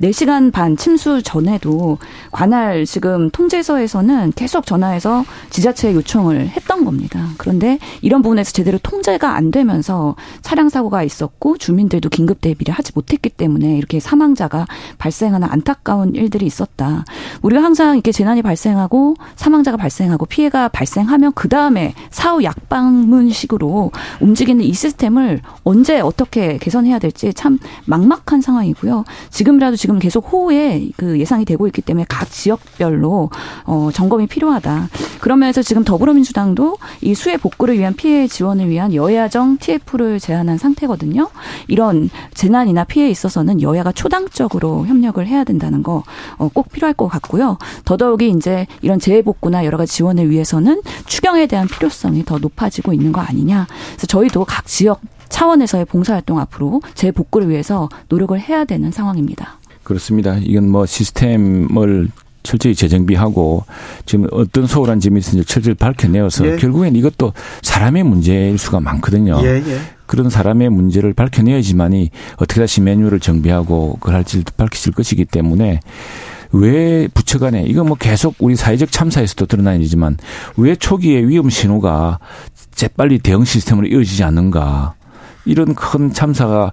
[0.02, 1.98] 4시간 반 침수 전에도
[2.32, 7.30] 관할 지금 통제서에서는 계속 전화해서 지자체에 요청을 했던 겁니다.
[7.38, 13.30] 그런데 이런 부분에서 제대로 통제가 안 되면서 차량 사고가 있었고 주민들도 긴급 대비를 하지 못했기
[13.30, 14.68] 때문에 이렇게 사망자가
[15.00, 17.06] 발생하는 안타까운 일들이 있었다.
[17.42, 24.74] 우리가 항상 이렇게 재난이 발생하고 사망자가 발생하고 피해가 발생하면 그 다음에 사후 약방문식으로 움직이는 이
[24.74, 29.06] 시스템을 언제 어떻게 개선해야 될지 참 막막한 상황이고요.
[29.30, 33.30] 지금이라도 지금 계속 호우에 그 예상이 되고 있기 때문에 각 지역별로
[33.66, 34.90] 어 점검이 필요하다.
[35.20, 41.30] 그러면서 지금 더불어민주당도 이 수해 복구를 위한 피해 지원을 위한 여야정 TF를 제안한 상태거든요.
[41.68, 47.58] 이런 재난이나 피해에 있어서는 여야가 초당적으로 협력을 해야 된다는 거꼭 어, 필요할 것 같고요.
[47.86, 52.92] 더더욱이 이제 이런 재해 복구나 여러 가지 지원 지원을 위해서는 추경에 대한 필요성이 더 높아지고
[52.92, 53.68] 있는 거 아니냐.
[53.92, 55.00] 그래서 저희도 각 지역
[55.30, 59.60] 차원에서의 봉사활동 앞으로 재복구를 위해서 노력을 해야 되는 상황입니다.
[59.84, 60.38] 그렇습니다.
[60.38, 62.10] 이건 뭐 시스템을
[62.44, 63.66] 철저히 재정비하고
[64.06, 66.56] 지금 어떤 소홀한 점이 있는지 철저히 밝혀내어서 예.
[66.56, 69.38] 결국엔 이것도 사람의 문제일 수가 많거든요.
[69.44, 69.80] 예, 예.
[70.06, 75.82] 그런 사람의 문제를 밝혀내야지만이 어떻게 다시 메뉴를 정비하고 그걸 할지도 밝혀질 것이기 때문에
[76.52, 80.18] 왜 부처 간에 이거 뭐 계속 우리 사회적 참사에서도 드러나지만
[80.58, 82.20] 왜 초기에 위험 신호가
[82.72, 84.94] 재빨리 대응 시스템으로 이어지지 않는가
[85.46, 86.72] 이런 큰 참사가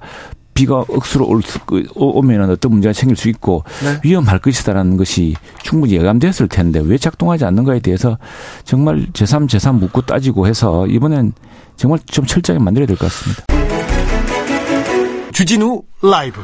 [0.54, 3.98] 비가 억수로 올 수, 그, 오면은 어떤 문제가 생길 수 있고 네.
[4.04, 8.18] 위험할 것이다라는 것이 충분히 예감됐을 텐데 왜 작동하지 않는가에 대해서
[8.64, 11.32] 정말 제3, 제3 묻고 따지고 해서 이번엔
[11.76, 13.42] 정말 좀 철저하게 만들어야 될 것 같습니다.
[15.32, 16.40] 주진우 라이브.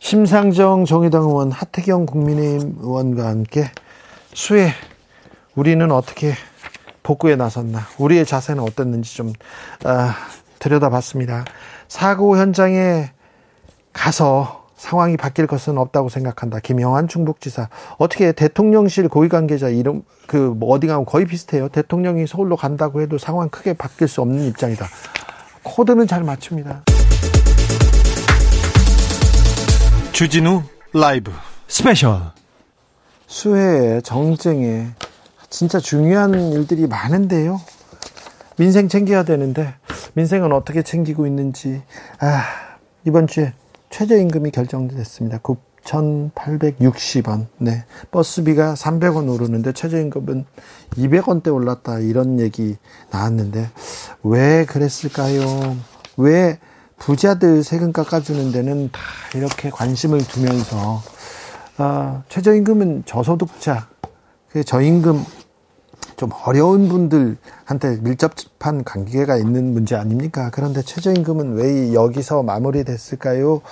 [0.00, 3.70] 심상정 정의당 의원, 하태경 국민의힘 의원과 함께
[4.32, 4.70] 수해
[5.54, 6.32] 우리는 어떻게
[7.02, 9.32] 복구에 나섰나, 우리의 자세는 어땠는지 좀
[9.84, 10.14] 아,
[10.58, 11.44] 들여다봤습니다.
[11.86, 13.10] 사고 현장에
[13.92, 16.60] 가서 상황이 바뀔 것은 없다고 생각한다.
[16.60, 17.68] 김영환 충북지사.
[17.98, 21.68] 어떻게 대통령실 고위 관계자 이름 그 뭐 어디 가면 거의 비슷해요.
[21.68, 24.86] 대통령이 서울로 간다고 해도 상황 크게 바뀔 수 없는 입장이다.
[25.62, 26.84] 코드는 잘 맞춥니다.
[30.20, 31.32] 주진우 라이브
[31.66, 32.20] 스페셜
[33.26, 34.88] 수해에 정쟁에
[35.48, 37.58] 진짜 중요한 일들이 많은데요.
[38.58, 39.76] 민생 챙겨야 되는데
[40.12, 41.80] 민생은 어떻게 챙기고 있는지
[42.18, 42.42] 아
[43.06, 43.54] 이번 주에
[43.88, 45.38] 최저임금이 결정됐습니다.
[45.38, 47.46] 9,860원.
[47.56, 47.86] 네.
[48.10, 50.44] 버스비가 300원 오르는데 최저임금은
[50.98, 52.00] 200원대 올랐다.
[52.00, 52.76] 이런 얘기
[53.10, 53.70] 나왔는데
[54.24, 55.78] 왜 그랬을까요?
[56.18, 56.58] 왜
[57.00, 59.00] 부자들 세금 깎아주는 데는 다
[59.34, 61.02] 이렇게 관심을 두면서
[61.78, 63.88] 아, 최저임금은 저소득자,
[64.50, 65.24] 그 저임금
[66.16, 70.50] 좀 어려운 분들한테 밀접한 관계가 있는 문제 아닙니까?
[70.52, 73.62] 그런데 최저임금은 왜 여기서 마무리됐을까요?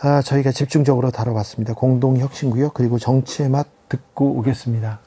[0.00, 1.74] 아, 저희가 집중적으로 다뤄봤습니다.
[1.74, 4.98] 공동혁신구역 그리고 정치의 맛 듣고 오겠습니다.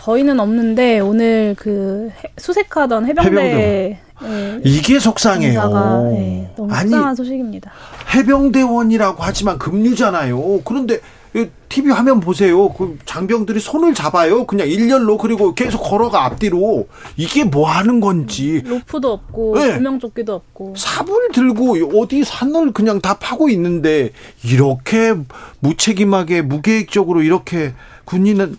[0.00, 4.00] 저희는 없는데 오늘 그 수색하던 해병대, 해병대.
[4.22, 6.10] 네, 이게 속상해요.
[6.12, 7.70] 네, 너무 속상한 아니, 소식입니다.
[8.14, 10.62] 해병대원이라고 하지만 급류잖아요.
[10.64, 11.00] 그런데
[11.68, 12.70] TV 화면 보세요.
[12.70, 14.44] 그 장병들이 손을 잡아요.
[14.44, 18.62] 그냥 일렬로 그리고 계속 걸어가 앞뒤로 이게 뭐 하는 건지.
[18.66, 19.74] 로프도 없고 네.
[19.74, 20.74] 구명조끼도 없고.
[20.76, 24.10] 삽을 들고 어디 산을 그냥 다 파고 있는데
[24.44, 25.14] 이렇게
[25.60, 27.74] 무책임하게 무계획적으로 이렇게
[28.06, 28.56] 군인은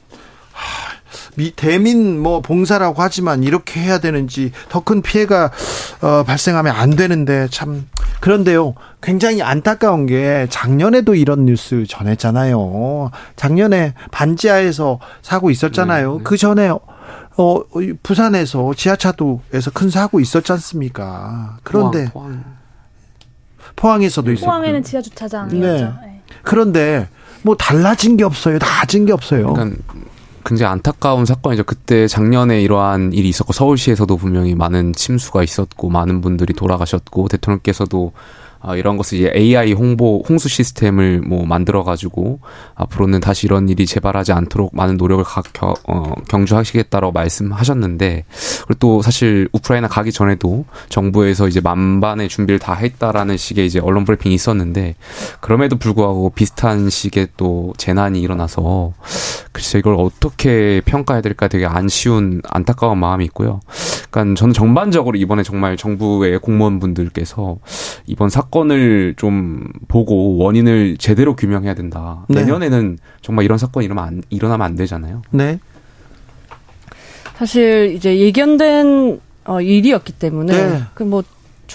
[0.53, 1.00] 하,
[1.55, 5.51] 대민 뭐 봉사라고 하지만 이렇게 해야 되는지 더 큰 피해가
[6.01, 7.87] 어, 발생하면 안 되는데 참
[8.19, 16.23] 그런데요 굉장히 안타까운 게 작년에도 이런 뉴스 전했잖아요 작년에 반지하에서 사고 있었잖아요 네, 네.
[16.23, 17.59] 그 전에 어
[18.03, 22.43] 부산에서 지하차도에서 큰 사고 있었지 않습니까 그런데 포항,
[23.75, 24.03] 포항.
[24.03, 25.91] 에서도 있었고 포항에는 지하 주차장이었죠 네.
[26.05, 26.21] 네.
[26.43, 27.07] 그런데
[27.43, 29.79] 뭐 달라진 게 없어요 나아진 게 없어요 그러니까
[30.45, 31.63] 굉장히 안타까운 사건이죠.
[31.63, 38.13] 그때 작년에 이러한 일이 있었고 서울시에서도 분명히 많은 침수가 있었고 많은 분들이 돌아가셨고 대통령께서도
[38.63, 42.39] 아, 이런 것을 이제 AI 홍보 홍수 시스템을 뭐 만들어 가지고
[42.75, 48.25] 앞으로는 다시 이런 일이 재발하지 않도록 많은 노력을 가, 겨, 어, 경주하시겠다라고 말씀하셨는데
[48.67, 54.05] 그리고 또 사실 우크라이나 가기 전에도 정부에서 이제 만반의 준비를 다 했다라는 식의 이제 언론
[54.05, 54.95] 브리핑이 있었는데
[55.39, 58.93] 그럼에도 불구하고 비슷한 식의 또 재난이 일어나서
[59.51, 63.59] 글쎄 이걸 어떻게 평가해야 될까 되게 안 쉬운 안타까운 마음이 있고요.
[64.11, 67.57] 그러니까 저는 전반적으로 이번에 정말 정부의 공무원분들께서
[68.05, 72.25] 이번 사건 사건을 좀 보고 원인을 제대로 규명해야 된다.
[72.27, 72.41] 네.
[72.41, 75.21] 내년에는 정말 이런 사건이 일어나면 안, 일어나면 안 되잖아요.
[75.31, 75.59] 네.
[77.37, 80.81] 사실 이제 예견된 어, 일이었기 때문에 네.
[80.93, 81.23] 그뭐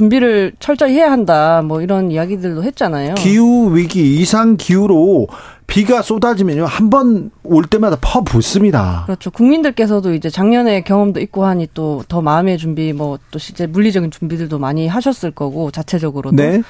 [0.01, 1.63] 준비를 철저히 해야 한다.
[1.65, 3.15] 뭐 이런 이야기들도 했잖아요.
[3.15, 5.27] 기후 위기 이상 기후로
[5.67, 9.05] 비가 쏟아지면요 한 번 올 때마다 퍼 붓습니다.
[9.07, 9.31] 그렇죠.
[9.31, 14.59] 국민들께서도 이제 작년에 경험도 있고 하니 또 더 마음의 준비 뭐 또 실제 물리적인 준비들도
[14.59, 16.37] 많이 하셨을 거고 자체적으로도.
[16.37, 16.63] 네.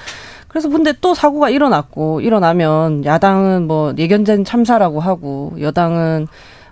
[0.47, 6.27] 그래서 근데 또 사고가 일어났고 일어나면 야당은 뭐 예견된 참사라고 하고 여당은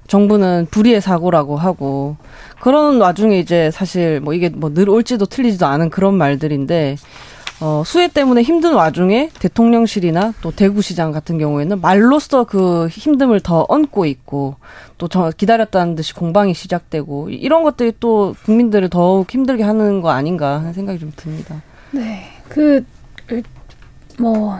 [0.07, 2.15] 정부는 불의의 사고라고 하고
[2.59, 6.97] 그런 와중에 이제 사실 뭐 이게 뭐늘 옳지도 틀리지도 않은 그런 말들인데
[7.61, 14.05] 어, 수해 때문에 힘든 와중에 대통령실이나 또 대구시장 같은 경우에는 말로써 그 힘듦을 더 얹고
[14.05, 14.55] 있고
[14.97, 20.73] 또저 기다렸다는 듯이 공방이 시작되고 이런 것들이 또 국민들을 더욱 힘들게 하는 거 아닌가 하는
[20.73, 21.61] 생각이 좀 듭니다.
[21.91, 22.25] 네.
[22.49, 22.83] 그,
[24.19, 24.59] 뭐,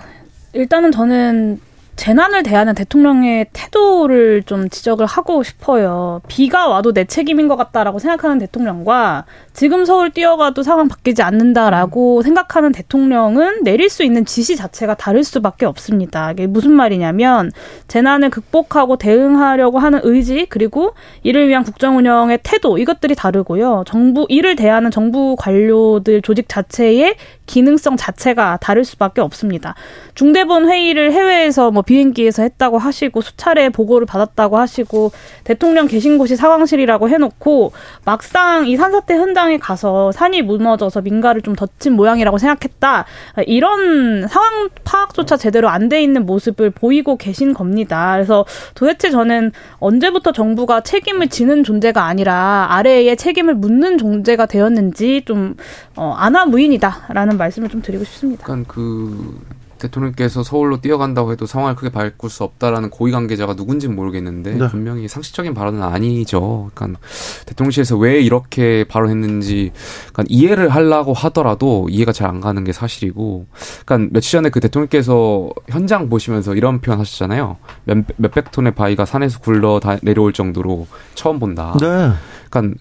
[0.54, 1.60] 일단은 저는
[2.06, 6.22] 재난을 대하는 대통령의 태도를 좀 지적을 하고 싶어요.
[6.28, 12.74] 비가 와도 내 책임인 것 같다라고 생각하는 대통령과 지금 서울 뛰어가도 상황 바뀌지 않는다라고 생각하는
[12.74, 16.32] 대통령은 내릴 수 있는 지시 자체가 다를 수밖에 없습니다.
[16.32, 17.52] 이게 무슨 말이냐면
[17.88, 23.84] 재난을 극복하고 대응하려고 하는 의지 그리고 이를 위한 국정 운영의 태도 이것들이 다르고요.
[23.88, 27.16] 정부 이를 대하는 정부 관료들 조직 자체의
[27.46, 29.76] 기능성 자체가 다를 수밖에 없습니다.
[30.16, 35.12] 중대본 회의를 해외에서 뭐 비행기에서 했다고 하시고 수차례 보고를 받았다고 하시고
[35.46, 37.72] 대통령 계신 곳이 상황실이라고 해놓고
[38.04, 43.06] 막상 이 산사태 현장에 가서 산이 무너져서 민가를 좀 덧친 모양이라고 생각했다
[43.48, 48.14] 이런 상황 파악조차 제대로 안 돼 있는 모습을 보이고 계신 겁니다.
[48.16, 55.56] 그래서 도대체 저는 언제부터 정부가 책임을 지는 존재가 아니라 아래에 책임을 묻는 존재가 되었는지 좀
[55.96, 58.44] 어, 아나무인이다라는 말씀을 좀 드리고 싶습니다.
[58.44, 59.40] 그러니까 그
[59.78, 64.68] 대통령께서 서울로 뛰어간다고 해도 상황을 크게 바꿀 수 없다라는 고위 관계자가 누군지는 모르겠는데 네.
[64.70, 66.72] 분명히 상식적인 발언은 아니죠.
[66.74, 67.00] 그러니까
[67.46, 69.72] 대통령실에서 왜 이렇게 발언했는지
[70.14, 73.46] 그러니까 이해를 하려고 하더라도 이해가 잘 안 가는 게 사실이고
[73.86, 77.58] 그러니까 며칠 전에 그 대통령께서 현장 보시면서 이런 표현 하셨잖아요.
[77.84, 81.78] 몇, 몇백 톤의 바위가 산에서 굴러 내려올 정도로 처음 본다.
[81.80, 82.14] 네.
[82.50, 82.80] 그러니까,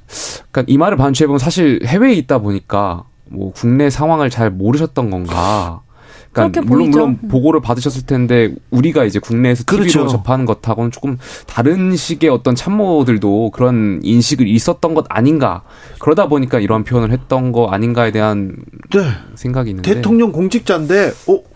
[0.50, 5.82] 그러니까 이 말을 반추해 보면 사실 해외에 있다 보니까 뭐 국내 상황을 잘 모르셨던 건가.
[6.34, 6.98] 그러니까 물론 보이죠.
[6.98, 10.08] 물론 보고를 받으셨을 텐데 우리가 이제 국내에서 TV로 그렇죠.
[10.08, 15.62] 접하는 것하고는 조금 다른 식의 어떤 참모들도 그런 인식을 있었던 것 아닌가
[16.00, 18.56] 그러다 보니까 이런 표현을 했던 거 아닌가에 대한
[18.92, 19.00] 네.
[19.36, 21.53] 생각이 있는데 대통령 공직자인데 어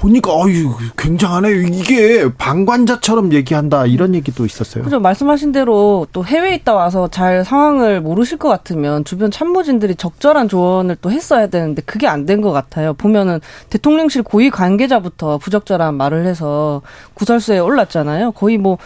[0.00, 4.82] 보니까 어유 굉장하네 이게 방관자처럼 얘기한다 이런 얘기도 있었어요.
[4.82, 10.48] 그죠 말씀하신 대로 또 해외에 있다 와서 잘 상황을 모르실 것 같으면 주변 참모진들이 적절한
[10.48, 12.94] 조언을 또 했어야 되는데 그게 안 된 것 같아요.
[12.94, 16.80] 보면은 대통령실 고위 관계자부터 부적절한 말을 해서
[17.14, 18.32] 구설수에 올랐잖아요.
[18.32, 18.78] 거의 뭐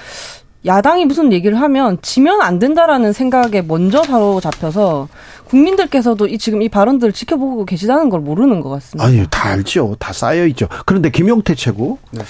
[0.66, 5.08] 야당이 무슨 얘기를 하면 지면 안 된다라는 생각에 먼저 바로 잡혀서
[5.44, 9.06] 국민들께서도 이 지금 이 발언들을 지켜보고 계시다는 걸 모르는 것 같습니다.
[9.06, 9.96] 아니, 다 알죠.
[9.98, 10.68] 다 쌓여 있죠.
[10.86, 12.22] 그런데 김용태 최고 네.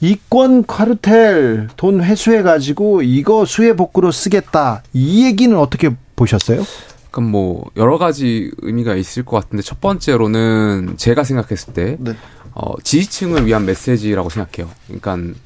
[0.00, 4.82] 이권 카르텔 돈 회수해 가지고 이거 수해 복구로 쓰겠다.
[4.92, 6.64] 이 얘기는 어떻게 보셨어요?
[7.12, 12.14] 그럼 뭐 여러 가지 의미가 있을 것 같은데 첫 번째로는 제가 생각했을 때 네.
[12.54, 14.68] 어, 지지층을 위한 메시지라고 생각해요.
[14.88, 15.38] 그러니까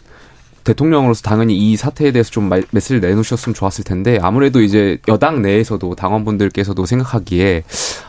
[0.66, 6.84] 대통령으로서 당연히 이 사태에 대해서 좀 메시지를 내놓으셨으면 좋았을 텐데 아무래도 이제 여당 내에서도 당원분들께서도
[6.84, 7.62] 생각하기에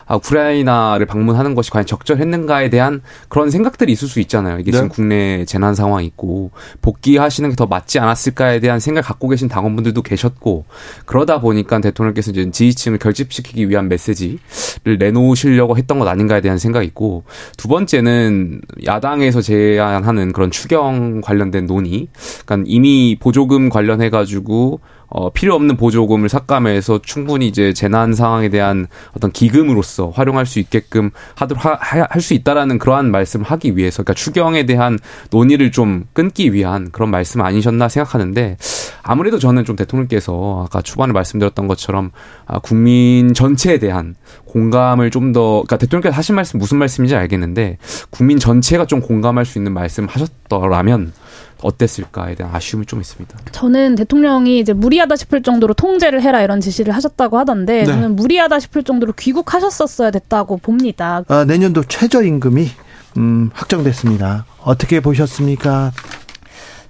[0.08, 4.58] 아, 우크라이나를 방문하는 것이 과연 적절했는가에 대한 그런 생각들이 있을 수 있잖아요.
[4.58, 4.78] 이게 네.
[4.78, 6.50] 지금 국내 재난 상황이 있고
[6.82, 10.64] 복귀하시는 게 더 맞지 않았을까에 대한 생각 을 갖고 계신 당원분들도 계셨고
[11.06, 17.24] 그러다 보니까 대통령께서 이제 지지층을 결집시키기 위한 메시지를 내놓으시려고 했던 것 아닌가에 대한 생각이 있고
[17.56, 22.06] 두 번째는 야당에서 제안하는 그런 추경 관련된 논의
[22.46, 28.86] 그러니까 이미 보조금 관련해 가지고 어, 필요 없는 보조금을 삭감해서 충분히 이제 재난 상황에 대한
[29.16, 34.66] 어떤 기금으로서 활용할 수 있게끔 하도록 할 수 있다라는 그러한 말씀을 하기 위해서 그러니까 추경에
[34.66, 34.98] 대한
[35.30, 38.56] 논의를 좀 끊기 위한 그런 말씀 아니셨나 생각하는데
[39.10, 42.10] 아무래도 저는 좀 대통령께서 아까 초반에 말씀드렸던 것처럼
[42.46, 47.78] 아, 국민 전체에 대한 공감을 좀 더 그러니까 대통령께서 하신 말씀 무슨 말씀인지 알겠는데
[48.10, 51.12] 국민 전체가 좀 공감할 수 있는 말씀 하셨더라면
[51.62, 53.36] 어땠을까에 대한 아쉬움이 좀 있습니다.
[53.52, 57.84] 저는 대통령이 이제 무리하다 싶을 정도로 통제를 해라 이런 지시를 하셨다고 하던데 네.
[57.86, 61.24] 저는 무리하다 싶을 정도로 귀국하셨었어야 됐다고 봅니다.
[61.28, 62.68] 아, 내년도 최저임금이
[63.16, 64.44] 음, 확정됐습니다.
[64.62, 65.92] 어떻게 보셨습니까?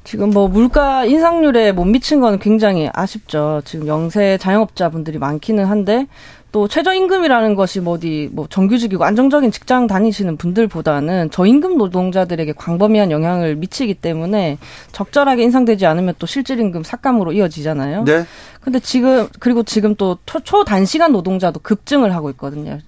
[0.09, 3.61] 지금 뭐 물가 인상률에 못 미친 건 굉장히 아쉽죠.
[3.67, 6.07] 지금 영세 자영업자분들이 많기는 한데
[6.51, 13.57] 또 최저임금이라는 것이 뭐 어디 뭐 정규직이고 안정적인 직장 다니시는 분들보다는 저임금 노동자들에게 광범위한 영향을
[13.57, 14.57] 미치기 때문에
[14.93, 18.05] 적절하게 인상되지 않으면 또 실질임금 삭감으로 이어지잖아요.
[18.05, 18.25] 네.
[18.63, 22.79] 근데 지금 그리고 지금 또 초, 초단시간 노동자도 급증을 하고 있거든요.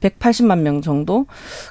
[0.00, 1.26] 180만 명 정도.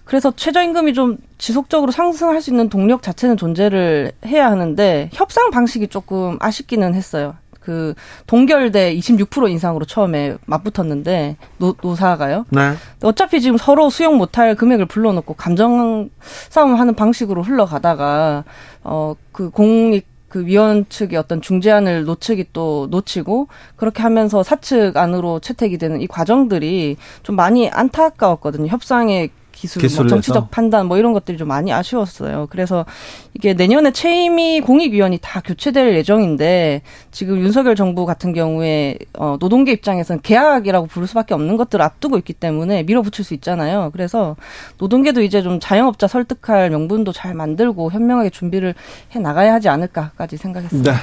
[0.05, 6.37] 그래서 최저임금이 좀 지속적으로 상승할 수 있는 동력 자체는 존재를 해야 하는데 협상 방식이 조금
[6.39, 7.35] 아쉽기는 했어요.
[7.59, 7.93] 그
[8.25, 12.45] 동결대 26% 인상으로 처음에 맞붙었는데 노, 노사가요.
[12.49, 12.73] 네.
[13.03, 16.09] 어차피 지금 서로 수용 못할 금액을 불러놓고 감정
[16.49, 18.43] 싸움하는 방식으로 흘러가다가
[18.83, 25.39] 어 그 공익 그 위원 측의 어떤 중재안을 노측이 또 놓치고 그렇게 하면서 사측 안으로
[25.39, 28.67] 채택이 되는 이 과정들이 좀 많이 안타까웠거든요.
[28.67, 32.47] 협상의 기술, 뭐 정치적 판단 뭐 이런 것들이 좀 많이 아쉬웠어요.
[32.49, 32.85] 그래서
[33.33, 36.81] 이게 내년에 최임이 공익위원이 다 교체될 예정인데
[37.11, 42.33] 지금 윤석열 정부 같은 경우에 어, 노동계 입장에서는 계약이라고 부를 수밖에 없는 것들을 앞두고 있기
[42.33, 43.89] 때문에 밀어붙일 수 있잖아요.
[43.91, 44.37] 그래서
[44.77, 48.75] 노동계도 이제 좀 자영업자 설득할 명분도 잘 만들고 현명하게 준비를
[49.13, 50.91] 해 나가야 하지 않을까까지 생각했습니다.
[50.91, 50.97] 네.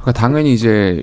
[0.00, 1.00] 그러니까 당연히 이제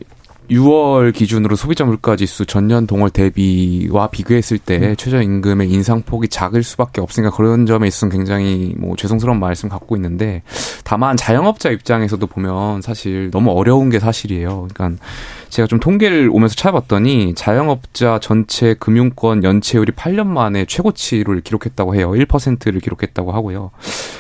[0.50, 4.96] 6월 기준으로 소비자 물가 지수 전년 동월 대비와 비교했을 때 음.
[4.96, 10.42] 최저임금의 인상폭이 작을 수밖에 없으니까 그런 점에 있어서는 굉장히 뭐 죄송스러운 말씀 갖고 있는데
[10.84, 14.68] 다만 자영업자 입장에서도 보면 사실 너무 어려운 게 사실이에요.
[14.74, 15.04] 그러니까
[15.50, 22.12] 제가 좀 통계를 오면서 찾아봤더니 자영업자 전체 금융권 연체율이 8년 만에 최고치를 기록했다고 해요.
[22.12, 23.72] 1%를 기록했다고 하고요.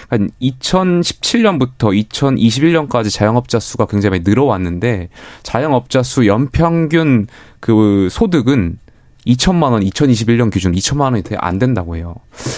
[0.09, 5.09] 그러니까 2017년부터 2021년까지 자영업자 수가 굉장히 많이 늘어왔는데
[5.43, 7.27] 자영업자 수 연평균
[7.59, 8.79] 그 소득은
[9.25, 12.15] 2천만 원, 2021년 기준 2천만 원이 안 된다고 해요.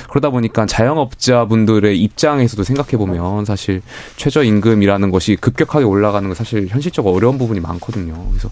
[0.10, 3.82] 그러다 보니까 자영업자분들의 입장에서도 생각해 보면 사실
[4.18, 8.14] 최저 임금이라는 것이 급격하게 올라가는 건 사실 현실적으로 어려운 부분이 많거든요.
[8.30, 8.50] 그래서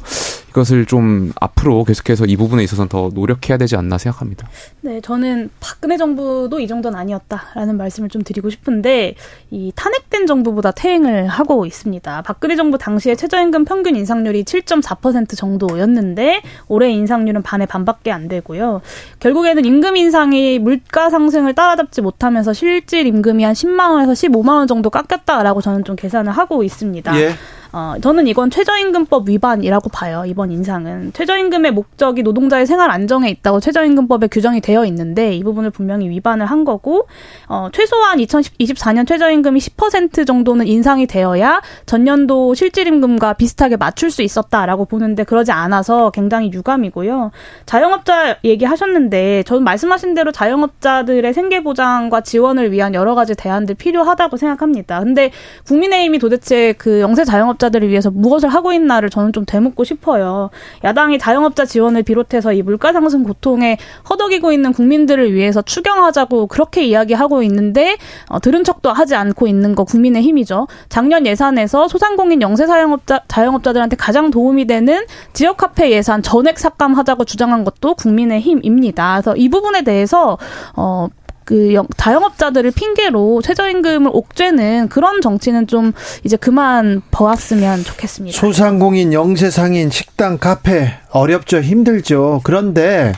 [0.49, 4.47] 이것을 좀 앞으로 계속해서 이 부분에 있어서는 더 노력해야 되지 않나 생각합니다.
[4.81, 9.15] 네, 저는 박근혜 정부도 이 정도는 아니었다라는 말씀을 좀 드리고 싶은데
[9.51, 12.21] 이 탄핵된 정부보다 퇴행을 하고 있습니다.
[12.23, 18.81] 박근혜 정부 당시에 최저임금 평균 인상률이 7.4% 정도였는데 올해 인상률은 반에 반 밖에 안 되고요.
[19.19, 24.89] 결국에는 임금 인상이 물가 상승을 따라잡지 못하면서 실질 임금이 한 10만 원에서 15만 원 정도
[24.89, 27.19] 깎였다라고 저는 좀 계산을 하고 있습니다.
[27.19, 27.31] 예.
[27.71, 30.23] 어, 저는 이건 최저임금법 위반이라고 봐요.
[30.25, 36.09] 이번 인상은 최저임금의 목적이 노동자의 생활 안정에 있다고 최저임금법에 규정이 되어 있는데 이 부분을 분명히
[36.09, 37.07] 위반을 한 거고
[37.47, 45.23] 어, 최소한 2024년 최저임금이 10% 정도는 인상이 되어야 전년도 실질임금과 비슷하게 맞출 수 있었다라고 보는데
[45.23, 47.31] 그러지 않아서 굉장히 유감이고요.
[47.67, 54.99] 자영업자 얘기하셨는데 저는 말씀하신 대로 자영업자들의 생계 보장과 지원을 위한 여러 가지 대안들 필요하다고 생각합니다.
[55.01, 55.31] 근데
[55.67, 60.49] 국민의힘이 도대체 그 영세 자영업 자영업자들을 위해서 무엇을 하고 있나를 저는 좀 되묻고 싶어요.
[60.83, 63.77] 야당이 자영업자 지원을 비롯해서 이 물가 상승 고통에
[64.09, 67.97] 허덕이고 있는 국민들을 위해서 추경하자고 그렇게 이야기하고 있는데
[68.29, 70.67] 어, 들은 척도 하지 않고 있는 거 국민의 힘이죠.
[70.87, 77.63] 작년 예산에서 소상공인 영세 자영업자 자영업자들한테 가장 도움이 되는 지역 카페 예산 전액 삭감하자고 주장한
[77.65, 79.15] 것도 국민의 힘입니다.
[79.15, 80.37] 그래서 이 부분에 대해서
[80.75, 81.07] 어
[81.49, 85.93] 그 자영업자들을 핑계로 최저임금을 옥죄는 그런 정치는 좀
[86.23, 88.37] 이제 그만 보았으면 좋겠습니다.
[88.37, 92.41] 소상공인, 영세상인, 식당, 카페 어렵죠, 힘들죠.
[92.43, 93.13] 그런데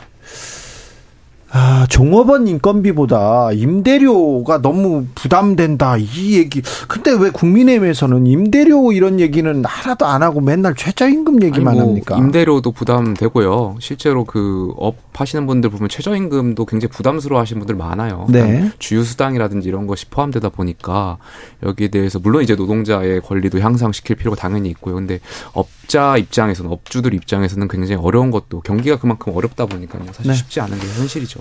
[1.54, 5.98] 아, 종업원 인건비보다 임대료가 너무 부담된다.
[5.98, 6.62] 이 얘기.
[6.88, 12.18] 근데 왜 국민의힘에서는 임대료 이런 얘기는 하나도 안 하고 맨날 최저임금 얘기만 뭐 합니까?
[12.18, 13.78] 임대료도 부담되고요.
[13.80, 18.26] 실제로 그 업 하시는 분들 보면 최저임금도 굉장히 부담스러워 하시는 분들 많아요.
[18.30, 18.72] 네.
[18.80, 21.18] 주휴수당이라든지 이런 것이 포함되다 보니까
[21.64, 24.96] 여기에 대해서 물론 이제 노동자의 권리도 향상시킬 필요가 당연히 있고요.
[24.96, 25.20] 근데
[25.54, 30.04] 업자 입장에서는 업주들 입장에서는 굉장히 어려운 것도 경기가 그만큼 어렵다 보니까요.
[30.14, 30.34] 사실 네.
[30.34, 31.41] 쉽지 않은 게 현실이죠.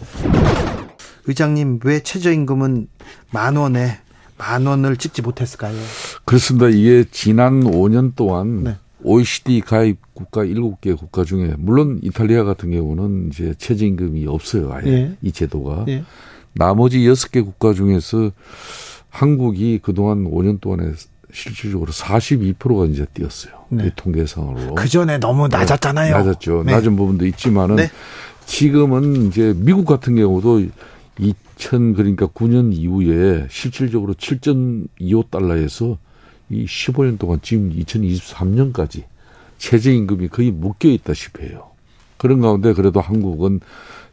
[1.27, 2.89] 의장님 왜 최저임금은
[3.33, 3.99] 만 원에
[4.39, 5.77] 만 원을 찍지 못했을까요?
[6.25, 6.69] 그렇습니다.
[6.69, 8.77] 이게 지난 5년 동안 네.
[9.03, 14.73] OECD 가입 국가 7개 국가 중에 물론 이탈리아 같은 경우는 이제 최저임금이 없어요.
[14.73, 15.17] 아예 예.
[15.23, 15.85] 이 제도가.
[15.89, 16.05] 예.
[16.53, 18.31] 나머지 6개 국가 중에서
[19.11, 20.93] 한국이 그동안 5년 동안에
[21.33, 23.53] 실질적으로 42%가 이제 뛰었어요.
[23.69, 23.91] 네.
[23.95, 24.75] 통계상으로.
[24.75, 26.17] 그 전에 너무 낮았잖아요.
[26.17, 26.65] 네, 낮았죠.
[26.65, 26.73] 네.
[26.73, 27.91] 낮은 부분도 있지만은 네.
[28.51, 30.67] 지금은 이제 미국 같은 경우도
[31.19, 35.97] 2000 그러니까 9년 이후에 실질적으로 7.25 달러에서
[36.51, 39.05] 이 15년 동안 지금 2023년까지
[39.57, 41.71] 최저 임금이 거의 묶여 있다시피 해요.
[42.17, 43.61] 그런 가운데 그래도 한국은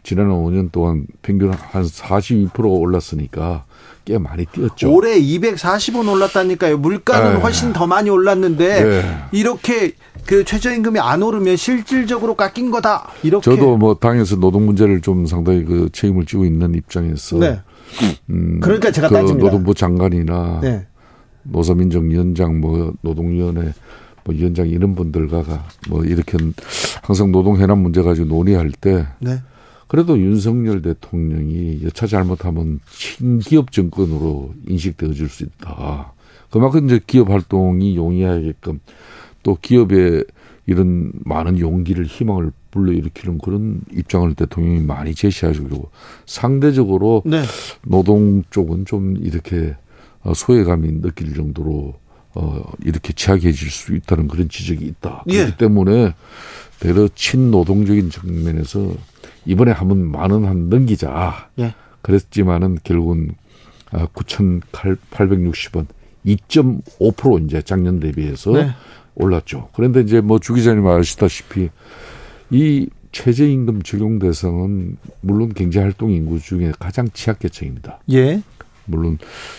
[0.04, 3.66] 지난 5년 동안 평균 한 42% 올랐으니까
[4.08, 4.90] 꽤 많이 뛰었죠.
[4.90, 6.78] 올해 240원 올랐다니까요.
[6.78, 7.42] 물가는 네.
[7.42, 9.02] 훨씬 더 많이 올랐는데 네.
[9.34, 9.96] 이렇게
[10.26, 13.10] 그 최저임금이 안 오르면 실질적으로 깎인 거다.
[13.24, 17.60] 이렇게 저도 뭐 당에서 노동 문제를 좀 상당히 그 책임을 지고 있는 입장에서 네.
[18.30, 19.46] 음, 그러니까 제가 그 따집니다.
[19.46, 20.88] 노동부 장관이나 네.
[21.44, 23.74] 노사민정위원장 뭐 노동위원회
[24.24, 25.44] 뭐 위원장 이런 분들과
[25.90, 26.38] 뭐 이렇게
[27.02, 29.42] 항상 노동 해남 문제 가지고 논의할 때 네.
[29.88, 36.14] 그래도 윤석열 대통령이 여차 잘못하면 친기업 정권으로 인식되어질 수 있다.
[36.50, 38.80] 그만큼 이제 기업 활동이 용이하게끔
[39.44, 40.24] 또 기업에
[40.66, 45.90] 이런 많은 용기를 희망을 불러일으키는 그런 입장을 대통령이 많이 제시하시고
[46.26, 47.44] 상대적으로 네.
[47.84, 49.76] 노동 쪽은 좀 이렇게
[50.22, 51.96] 어, 소외감이 느낄 정도로
[52.36, 55.24] 어 이렇게 취약해질 수 있다는 그런 지적이 있다.
[55.30, 55.38] 예.
[55.38, 56.14] 그렇기 때문에
[56.80, 58.94] 대러 친노동적인 측면에서
[59.48, 61.50] 이번에 한번 만 원 한 넘기자.
[61.60, 61.74] 예.
[62.02, 63.32] 그랬지만은 결국은
[63.92, 65.86] 9,860원,
[66.26, 68.70] 2.5% 이제 작년 대비해서 네.
[69.16, 69.70] 올랐죠.
[69.74, 71.70] 그런데 이제 뭐 주 기자님 아시다시피
[72.50, 78.00] 이 최저임금 적용 대상은 물론 경제활동 인구 중에 가장 취약계층입니다.
[78.12, 78.42] 예.
[78.86, 79.18] 물론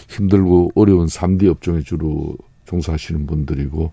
[0.08, 2.36] 힘들고 어려운 3D 업종에 주로
[2.68, 3.92] 종사하시는 분들이고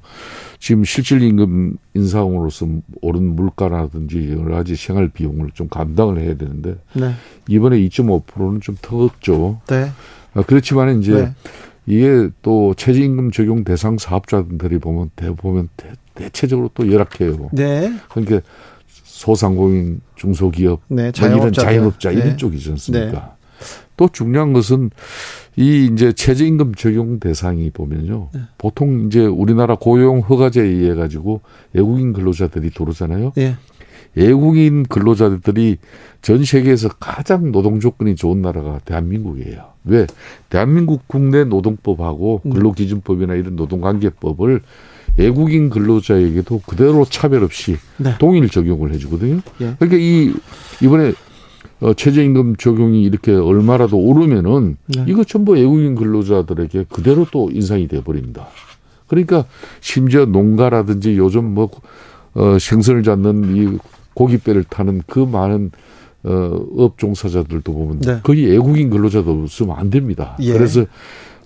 [0.60, 2.68] 지금 실질 임금 인상으로서
[3.02, 7.14] 오른 물가라든지 여러 가지 생활 비용을 좀 감당을 해야 되는데 네.
[7.48, 9.62] 이번에 2.5%는 좀 터졌죠.
[9.68, 9.90] 네.
[10.34, 11.34] 아, 그렇지만 이제 네.
[11.86, 17.50] 이게 또 최저임금 적용 대상 사업자들이 보면 대보면 대, 대체적으로 또 열악해요.
[17.54, 17.94] 네.
[18.10, 18.42] 그러니까
[18.88, 22.36] 소상공인, 중소기업, 네, 자영업자, 자영업자 이런 네.
[22.36, 23.35] 쪽이지 않습니까?
[23.60, 23.86] 네.
[23.98, 24.92] 또 중요한 것은
[25.56, 28.30] 이 이제 최저임금 적용 대상이 보면요.
[28.34, 28.42] 네.
[28.58, 31.42] 보통 이제 우리나라 고용 허가제에 의해 가지고
[31.74, 33.34] 외국인 근로자들이 들어오잖아요.
[33.36, 33.56] 네.
[34.16, 35.78] 외국인 근로자들이
[36.22, 39.74] 전 세계에서 가장 노동 조건이 좋은 나라가 대한민국이에요.
[39.84, 40.08] 왜?
[40.50, 42.50] 대한민국 국내 노동법하고 음.
[42.50, 44.62] 근로기준법이나 이런 노동관계법을
[45.18, 48.16] 외국인 근로자에게도 그대로 차별 없이 네.
[48.20, 49.42] 동일 적용을 해주거든요.
[49.62, 49.76] 예.
[49.80, 50.34] 그러니까 이
[50.82, 51.14] 이번에
[51.82, 55.06] 어, 최저임금 적용이 이렇게 얼마라도 오르면은 네.
[55.08, 58.48] 이거 전부 외국인 근로자들에게 그대로 또 인상이 돼 버립니다.
[59.08, 59.46] 그러니까
[59.82, 61.70] 심지어 농가라든지 요즘 뭐
[62.34, 63.78] 어, 생선을 잡는 이
[64.14, 65.72] 고깃배를 타는 그 많은
[66.24, 68.20] 어, 업 종사자들도 보면 네.
[68.24, 70.36] 거의 외국인 근로자도 없으면 안 됩니다.
[70.40, 70.54] 예.
[70.54, 70.86] 그래서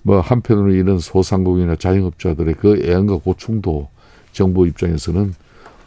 [0.02, 3.88] 뭐 한편으로 이런 소상공인이나 자영업자들의 그 애환과 고충도
[4.32, 5.34] 정부 입장에서는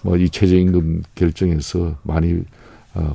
[0.03, 2.43] 뭐 이 최저임금 결정에서 많이 어,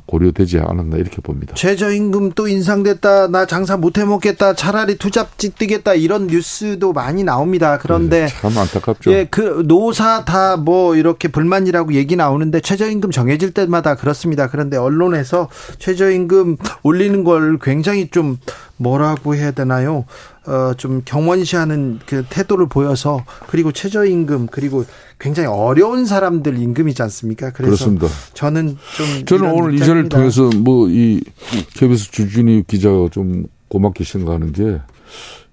[0.05, 1.53] 고려되지 않았나 이렇게 봅니다.
[1.55, 3.27] 최저임금 또 인상됐다.
[3.29, 4.53] 나 장사 못 해 먹겠다.
[4.53, 5.93] 차라리 투잡지 뜨겠다.
[5.93, 7.77] 이런 뉴스도 많이 나옵니다.
[7.81, 9.11] 그런데 네, 참 안타깝죠.
[9.13, 14.47] 예, 그 노사 다 뭐 이렇게 불만이라고 얘기 나오는데 최저임금 정해질 때마다 그렇습니다.
[14.49, 18.37] 그런데 언론에서 최저임금 올리는 걸 굉장히 좀
[18.77, 20.05] 뭐라고 해야 되나요?
[20.49, 24.83] 어, 좀 경원시하는 그 태도를 보여서 그리고 최저임금 그리고
[25.19, 27.51] 굉장히 어려운 사람들 임금이지 않습니까?
[27.51, 28.07] 그래서 그렇습니다.
[28.33, 31.21] 저는 좀 저는 오늘 이 자리를 통해서 뭐 이
[31.75, 34.79] KBS 주준희 기자가 좀 고맙게 생각하는 게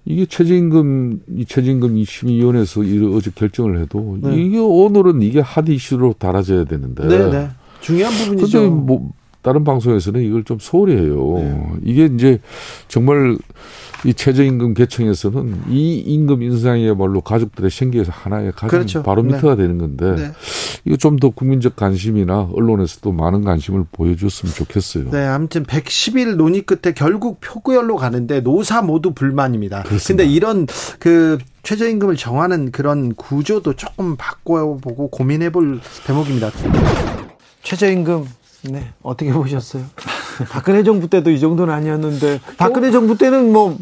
[0.04, 2.80] 이게 최저임금 이 최저임금 심의위원회에서
[3.14, 4.34] 어제 결정을 해도 네.
[4.36, 7.50] 이게 오늘은 이게 핫 이슈로 달아져야 되는데 네, 네.
[7.80, 8.60] 중요한 부분이죠.
[8.60, 9.10] 근데 뭐
[9.42, 11.34] 다른 방송에서는 이걸 좀 소홀히 해요.
[11.38, 11.64] 네.
[11.84, 12.40] 이게 이제
[12.88, 13.36] 정말
[14.06, 19.02] 이 최저임금 개청에서는 이 임금 인상이야말로 가족들의 생계에서 하나의 가장 그렇죠.
[19.02, 19.62] 바로미터가 네.
[19.62, 20.32] 되는 건데 네.
[20.84, 25.10] 이거 좀 더 국민적 관심이나 언론에서도 많은 관심을 보여줬으면 좋겠어요.
[25.10, 29.84] 네, 아무튼 110일 논의 끝에 결국 표구열로 가는데 노사 모두 불만입니다.
[29.86, 30.66] 그런데 이런
[30.98, 36.50] 그 최저임금을 정하는 그런 구조도 조금 바꿔보고 고민해볼 대목입니다.
[37.62, 38.26] 최저임금
[38.70, 39.84] 네, 어떻게 보셨어요?
[40.50, 43.78] 박근혜 정부 때도 이 정도는 아니었는데 박근혜 정부 때는 뭐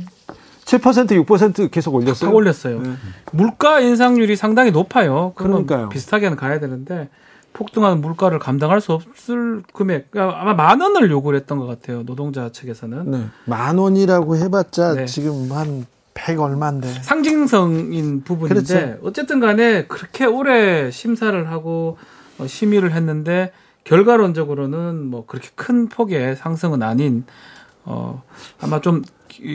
[0.64, 2.30] 7% 6% 계속 올렸어요.
[2.30, 2.80] 다 올렸어요.
[2.80, 2.94] 네.
[3.32, 5.32] 물가 인상률이 상당히 높아요.
[5.36, 5.88] 그러니까요.
[5.90, 7.08] 비슷하게는 가야 되는데
[7.52, 12.02] 폭등하는 물가를 감당할 수 없을 금액 그러니까 아마 만 원을 요구를 했던 것 같아요.
[12.04, 13.10] 노동자 측에서는.
[13.10, 13.26] 네.
[13.44, 15.06] 만 원이라고 해봤자 네.
[15.06, 15.86] 지금 한
[16.16, 16.86] 100 얼마인데.
[17.02, 18.98] 상징성인 부분인데 그렇죠.
[19.02, 21.98] 어쨌든 간에 그렇게 오래 심사를 하고
[22.38, 23.50] 어, 심의를 했는데
[23.82, 27.24] 결과론적으로는 뭐 그렇게 큰 폭의 상승은 아닌
[27.84, 28.22] 어
[28.60, 29.02] 아마 좀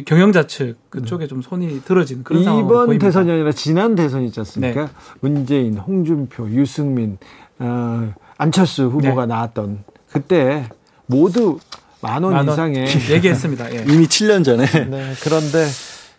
[0.06, 4.86] 경영자 측 그쪽에 좀 손이 들어진 그런 상황 이번 대선이 아니라 지난 대선 있지 않습니까?
[4.86, 4.92] 네.
[5.22, 7.18] 문재인, 홍준표, 유승민,
[7.60, 9.34] 어, 안철수 후보가 네.
[9.34, 10.70] 나왔던 그때
[11.06, 11.60] 모두
[12.02, 13.74] 만원 만 이상의 얘기했습니다.
[13.76, 13.86] 예.
[13.88, 14.66] 이미 7년 전에.
[14.90, 15.68] 네, 그런데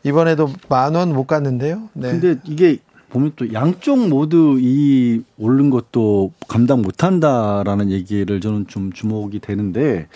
[0.04, 1.88] 이번에도 만 원 못 갔는데요.
[1.94, 2.10] 네.
[2.10, 8.92] 근데 이게 보면 또 양쪽 모두 이 오른 것도 감당 못 한다라는 얘기를 저는 좀
[8.92, 10.06] 주목이 되는데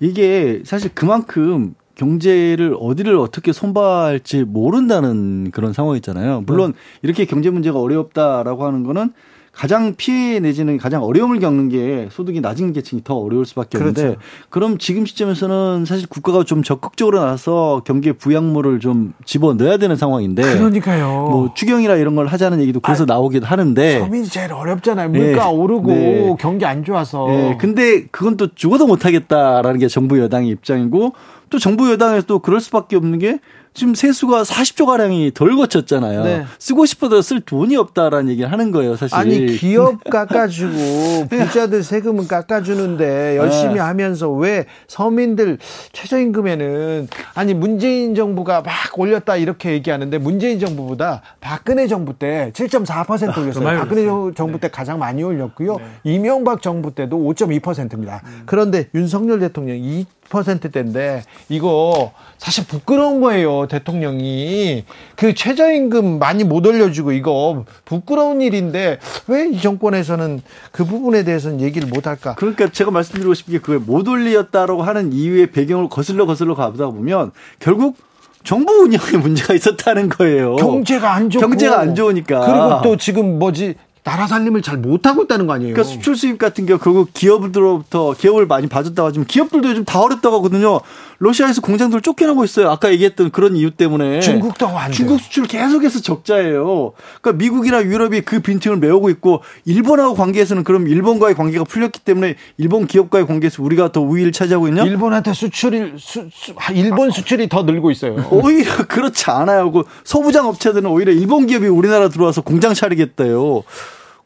[0.00, 6.44] 이게 사실 그만큼 경제를 어디를 어떻게 손봐할지 모른다는 그런 상황이잖아요.
[6.46, 6.78] 물론 네.
[7.02, 9.12] 이렇게 경제 문제가 어렵다라고 하는 거는
[9.52, 14.20] 가장 피해 내지는 가장 어려움을 겪는 게 소득이 낮은 계층이 더 어려울 수밖에 없는데 그렇죠.
[14.48, 20.42] 그럼 지금 시점에서는 사실 국가가 좀 적극적으로 나서 경제 부양물을 좀 집어 넣어야 되는 상황인데
[20.42, 21.06] 그러니까요.
[21.06, 25.10] 뭐 추경이나 이런 걸 하자는 얘기도 그래서 아, 나오기도 하는데 서민이 제일 어렵잖아요.
[25.10, 25.52] 물가 네.
[25.52, 26.36] 오르고 네.
[26.40, 27.26] 경기 안 좋아서.
[27.26, 27.58] 네.
[27.60, 31.12] 근데 그건 또 죽어도 못 하겠다라는 게 정부 여당의 입장이고
[31.52, 33.38] 또 정부 여당에서 또 그럴 수밖에 없는 게
[33.74, 36.24] 지금 세수가 40조 가량이 덜 거쳤잖아요.
[36.24, 36.44] 네.
[36.58, 39.16] 쓰고 싶어도 쓸 돈이 없다라는 얘기를 하는 거예요, 사실.
[39.16, 41.46] 아니 기업 깎아주고 네.
[41.46, 43.80] 부자들 세금은 깎아주는데 열심히 네.
[43.80, 45.58] 하면서 왜 서민들
[45.92, 53.40] 최저임금에는 아니 문재인 정부가 막 올렸다 이렇게 얘기하는데 문재인 정부보다 박근혜 정부 때 7.4% 아,
[53.40, 53.68] 올렸어요.
[53.68, 54.04] 아, 박근혜
[54.34, 54.70] 정부 때 네.
[54.70, 55.76] 가장 많이 올렸고요.
[55.76, 55.84] 네.
[56.04, 58.20] 이명박 정부 때도 5.2%입니다.
[58.26, 58.42] 음.
[58.44, 63.61] 그런데 윤석열 대통령 2%대인데 이거 사실 부끄러운 거예요.
[63.68, 64.84] 대통령이
[65.16, 68.98] 그 최저임금 많이 못 올려주고 이거 부끄러운 일인데
[69.28, 70.40] 왜 이 정권에서는
[70.70, 72.34] 그 부분에 대해서는 얘기를 못 할까?
[72.36, 77.32] 그러니까 제가 말씀드리고 싶은 게 그게 못 올렸다라고 하는 이유의 배경을 거슬러 거슬러 가보다 보면
[77.58, 77.96] 결국
[78.44, 80.56] 정부 운영에 문제가 있었다는 거예요.
[80.56, 83.74] 경제가 안 좋고 경제가 안 좋으니까 그리고 또 지금 뭐지
[84.04, 85.74] 나라 살림을 잘 못하고 있다는 거 아니에요?
[85.74, 90.38] 그러니까 수출 수입 같은 경우 결국 기업들로부터 기업을 많이 봐줬다고 하지만 기업들도 요즘 다 어렵다고
[90.38, 90.80] 하거든요.
[91.20, 92.68] 러시아에서 공장들 쫓겨나고 있어요.
[92.68, 94.18] 아까 얘기했던 그런 이유 때문에.
[94.18, 96.94] 중국도 안 중국 수출 계속해서 적자예요.
[97.20, 102.88] 그러니까 미국이나 유럽이 그 빈틈을 메우고 있고 일본하고 관계에서는 그럼 일본과의 관계가 풀렸기 때문에 일본
[102.88, 104.82] 기업과의 관계에서 우리가 더 우위를 차지하고 있냐?
[104.82, 108.16] 일본한테 수출이 수, 수, 일본 수출이 더 늘고 있어요.
[108.32, 109.70] 오히려 그렇지 않아요.
[109.70, 113.62] 그 소부장 업체들은 오히려 일본 기업이 우리나라 들어와서 공장 차리겠대요.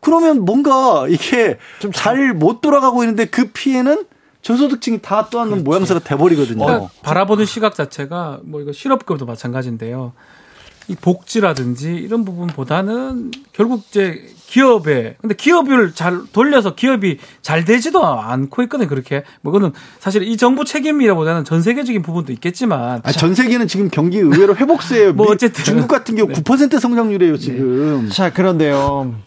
[0.06, 4.06] 그러면 뭔가 이게 좀잘못 돌아가고 있는데 그 피해는
[4.40, 5.64] 저소득층이 다 떠안는 그렇지.
[5.64, 6.64] 모양새가 돼버리거든요.
[6.64, 10.12] 그러니까 바라보는 시각 자체가 뭐 이거 실업급도 마찬가지인데요.
[10.86, 18.62] 이 복지라든지 이런 부분보다는 결국 이제 기업에 근데 기업을 잘 돌려서 기업이 잘 되지도 않고
[18.62, 23.66] 있거든요 그렇게 뭐 그거는 사실 이 정부 책임이라보다는 전 세계적인 부분도 있겠지만 아, 전 세계는
[23.66, 25.14] 지금 경기 의외로 회복세예요.
[25.14, 26.40] 뭐 어쨌든 중국 같은 경우 네.
[26.40, 28.04] 9% 성장률이에요 지금.
[28.04, 28.08] 네.
[28.10, 29.25] 자 그런데요.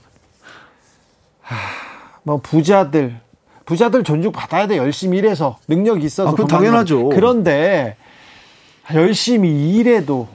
[2.24, 3.20] 뭐 부자들
[3.66, 6.30] 부자들 존중 받아야 돼 열심히 일해서 능력 있어서.
[6.30, 7.10] 아, 그 당연하죠.
[7.10, 7.97] 그런데
[8.93, 10.28] 열심히 일해도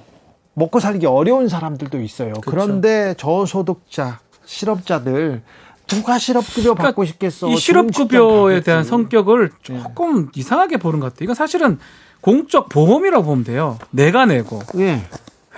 [0.54, 2.34] 먹고 살기 어려운 사람들도 있어요.
[2.34, 2.50] 그렇죠.
[2.50, 5.42] 그런데 저소득자, 실업자들
[5.88, 7.48] 누가 실업급여 받고 그러니까 싶겠어?
[7.48, 10.30] 이 실업급여에 대한 성격을 조금 네.
[10.36, 11.24] 이상하게 보는 것 같아요.
[11.24, 11.78] 이건 사실은
[12.20, 13.78] 공적 보험이라고 보면 돼요.
[13.90, 14.60] 내가 내고.
[14.74, 15.02] 네.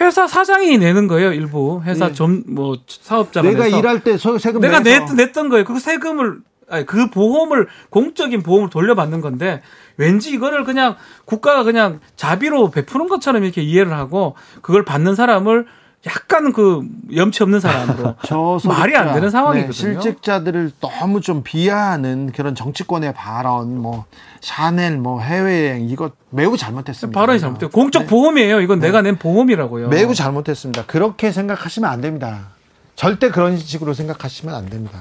[0.00, 2.12] 회사 사장이 내는 거예요 일부 회사 네.
[2.12, 3.78] 좀뭐 사업자가 내가 내서.
[3.78, 9.20] 일할 때 세금 내가 냈, 냈던 거예요 그 세금을 아니 그 보험을 공적인 보험을 돌려받는
[9.20, 9.62] 건데
[9.96, 15.66] 왠지 이거를 그냥 국가가 그냥 자비로 베푸는 것처럼 이렇게 이해를 하고 그걸 받는 사람을
[16.06, 18.14] 약간 그 염치 없는 사람으로
[18.64, 19.72] 말이 안 되는 상황이거든요.
[19.72, 24.04] 네, 실직자들을 너무 좀 비하하는 그런 정치권의 발언, 뭐
[24.40, 27.18] 샤넬, 뭐 해외여행 이거 매우 잘못했습니다.
[27.18, 27.70] 발언이 잘못돼요.
[27.70, 28.08] 공적 네.
[28.08, 28.60] 보험이에요.
[28.60, 28.86] 이건 네.
[28.86, 29.88] 내가 낸 보험이라고요.
[29.88, 30.84] 매우 잘못했습니다.
[30.86, 32.48] 그렇게 생각하시면 안 됩니다.
[32.94, 35.00] 절대 그런 식으로 생각하시면 안 됩니다.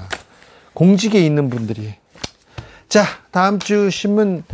[0.74, 1.94] 공직에 있는 분들이.
[2.88, 4.44] 자, 다음 주 신문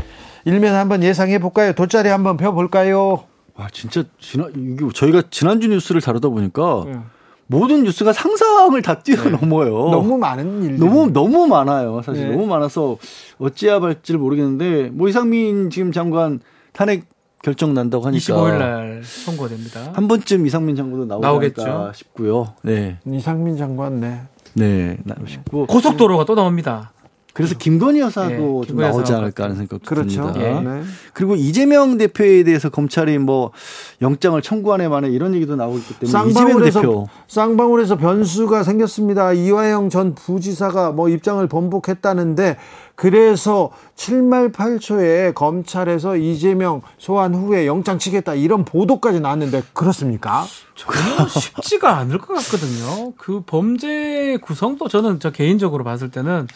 [0.45, 1.73] 일면 한번 예상해 볼까요?
[1.73, 3.25] 돗자리 한번 펴 볼까요?
[3.55, 6.99] 와, 진짜 지난 이게 저희가 지난주 뉴스를 다루다 보니까 네.
[7.47, 9.85] 모든 뉴스가 상상을 다 뛰어넘어요.
[9.87, 9.91] 네.
[9.91, 12.01] 너무 많은 일 너무 너무 많아요.
[12.03, 12.35] 사실 네.
[12.35, 12.97] 너무 많아서
[13.39, 16.41] 어찌해야 할지를 모르겠는데 뭐 이상민 지금 장관
[16.73, 17.05] 탄핵
[17.43, 19.93] 결정 난다고 하니까 25일 날 선고됩니다.
[19.93, 22.55] 한 번쯤 이상민 장관도 나오겠죠 싶고요.
[22.63, 22.99] 네.
[23.07, 24.23] 이상민 장관 네.
[24.55, 26.93] 네, 싶고 고속도로가 또 나옵니다.
[27.33, 30.33] 그래서 김건희 여사도 네, 좀 나오지 않을까 하는 생각도 그렇죠.
[30.33, 30.61] 듭니다.
[30.61, 30.83] 네.
[31.15, 33.53] 그리고 이재명 대표에 대해서 검찰이 뭐
[34.03, 39.33] 영장을 청구하네 만에 이런 얘기도 나오고 있기 때문에 쌍방울에서, 이재명 대표 쌍방울에서 변수가 생겼습니다.
[39.33, 42.59] 이화영 전 부지사가 뭐 입장을 번복했다는데
[42.95, 50.45] 그래서 7말 8초에 검찰에서 이재명 소환 후에 영장 치겠다 이런 보도까지 나왔는데 그렇습니까?
[50.75, 53.13] 전혀 쉽지가 않을 것 같거든요.
[53.17, 56.47] 그 범죄 구성도 저는 저 개인적으로 봤을 때는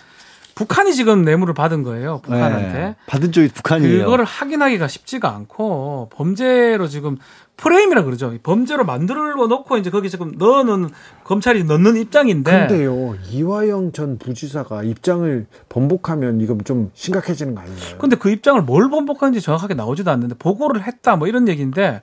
[0.57, 2.21] 북한이 지금 뇌물을 받은 거예요.
[2.23, 2.73] 북한한테.
[2.73, 4.05] 네, 받은 쪽이 북한이에요.
[4.05, 7.19] 그거를 확인하기가 쉽지가 않고 범죄로 지금
[7.59, 8.35] 프레임이라 그러죠.
[8.43, 10.89] 범죄로 만들어 놓고 이제 거기 지금 넣어놓은
[11.25, 12.69] 검찰이 넣는 입장인데.
[12.69, 17.99] 근데요, 이화영 전 부지사가 입장을 번복하면 이건 좀 심각해지는 거 아닌가요?
[17.99, 22.01] 근데 그 입장을 뭘 번복하는지 정확하게 나오지도 않는데 보고를 했다 뭐 이런 얘기인데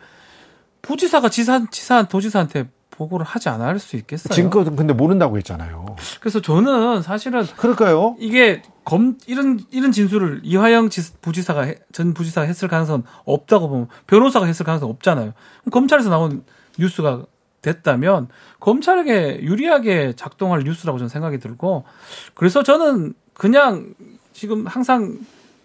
[0.84, 4.34] 부지사가 지사, 지사, 도지사한테 보고를 하지 않을 수 있겠어요.
[4.34, 5.96] 지금껏 근데 모른다고 했잖아요.
[6.20, 8.16] 그래서 저는 사실은 그럴까요?
[8.20, 10.90] 이게 검 이런 이런 진술을 이화영
[11.22, 15.34] 부지사가 전 부지사가 했을 가능성은 없다고 보면 변호사가 했을 가능성 없잖아요.
[15.72, 16.44] 검찰에서 나온
[16.78, 17.26] 뉴스가
[17.62, 18.28] 됐다면
[18.60, 21.86] 검찰에게 유리하게 작동할 뉴스라고 저는 생각이 들고
[22.34, 23.94] 그래서 저는 그냥
[24.34, 25.18] 지금 항상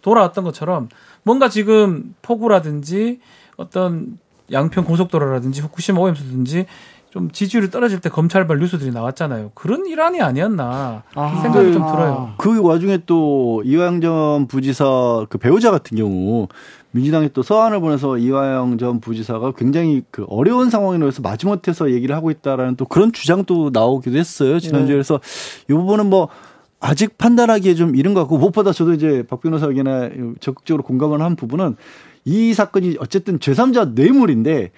[0.03, 0.89] 돌아왔던 것처럼
[1.25, 3.21] 뭔가 지금 폭우라든지
[3.57, 4.19] 어떤
[4.51, 6.67] 양평 고속도로라든지 후쿠시마 오염수든지
[7.11, 9.53] 좀 지지율이 떨어질 때 검찰발 뉴스들이 나왔잖아요.
[9.55, 12.35] 그런 일환이 아니었나 아, 생각이 좀 들어요.
[12.37, 16.49] 그 와중에 또 이화영 전 부지사 그 배우자 같은 경우
[16.91, 22.77] 민주당이 또 서한을 보내서 이화영 전 부지사가 굉장히 그 어려운 상황이라서 마지못해서 얘기를 하고 있다라는
[22.77, 24.59] 또 그런 주장도 나오기도 했어요.
[24.59, 24.93] 지난주에 네.
[24.93, 25.21] 그래서
[25.71, 26.29] 이 부분은 뭐
[26.81, 31.37] 아직 판단하기에 좀 이른 것 같고 무엇보다 저도 이제 박 변호사 에게나 적극적으로 공감을 한
[31.37, 31.77] 부분은
[32.25, 34.71] 이 사건이 어쨌든 제3자 뇌물인데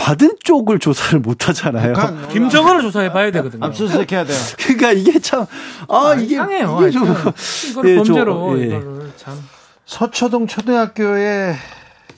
[0.00, 1.92] 받은 쪽을 조사를 못 하잖아요.
[1.92, 3.66] 그러니까 김정은을 조사해 봐야 되거든요.
[3.66, 4.38] 압수수색 해야 돼요.
[4.56, 5.46] 그러니까 이게 참,
[5.88, 6.36] 아, 아 이게.
[6.36, 6.78] 이상해요.
[6.80, 7.14] 이게 좀.
[7.70, 8.66] 이걸 예, 범죄로, 저, 예.
[8.66, 9.38] 이거를 참.
[9.84, 11.54] 서초동 초등학교의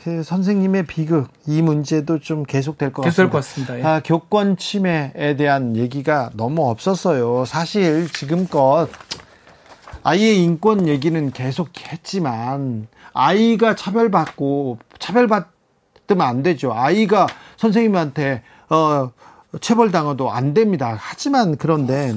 [0.04, 3.78] 그 선생님의 비극 이 문제도 좀 계속될 것 계속될 같습니다.
[3.80, 3.82] 예.
[3.82, 7.44] 아, 교권 침해에 대한 얘기가 너무 없었어요.
[7.46, 8.86] 사실 지금껏
[10.04, 15.50] 아이의 인권 얘기는 계속 했지만 아이가 차별받고 차별받
[16.06, 16.72] 뜨면 안 되죠.
[16.74, 17.26] 아이가
[17.62, 19.10] 선생님한테 어
[19.60, 20.96] 체벌당해도 안 됩니다.
[20.98, 22.14] 하지만 그런데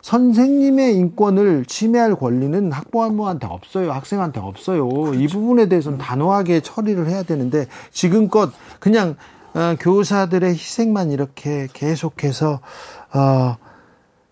[0.00, 3.92] 선생님의 인권을 침해할 권리는 학부모한테 없어요.
[3.92, 4.88] 학생한테 없어요.
[4.88, 5.14] 그렇죠.
[5.14, 9.16] 이 부분에 대해서는 단호하게 처리를 해야 되는데 지금껏 그냥
[9.52, 12.60] 어, 교사들의 희생만 이렇게 계속해서
[13.12, 13.56] 어,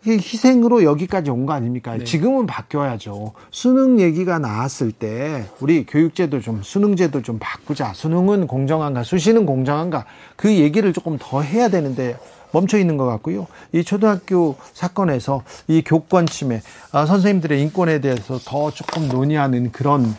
[0.07, 1.97] 희생으로 여기까지 온 거 아닙니까?
[1.97, 2.05] 네.
[2.05, 3.33] 지금은 바뀌어야죠.
[3.51, 7.93] 수능 얘기가 나왔을 때 우리 교육제도 좀 수능제도 좀 바꾸자.
[7.95, 10.05] 수능은 공정한가, 수시는 공정한가
[10.37, 12.17] 그 얘기를 조금 더 해야 되는데
[12.53, 13.47] 멈춰 있는 것 같고요.
[13.73, 20.15] 이 초등학교 사건에서 이 교권 침해, 아, 선생님들의 인권에 대해서 더 조금 논의하는 그런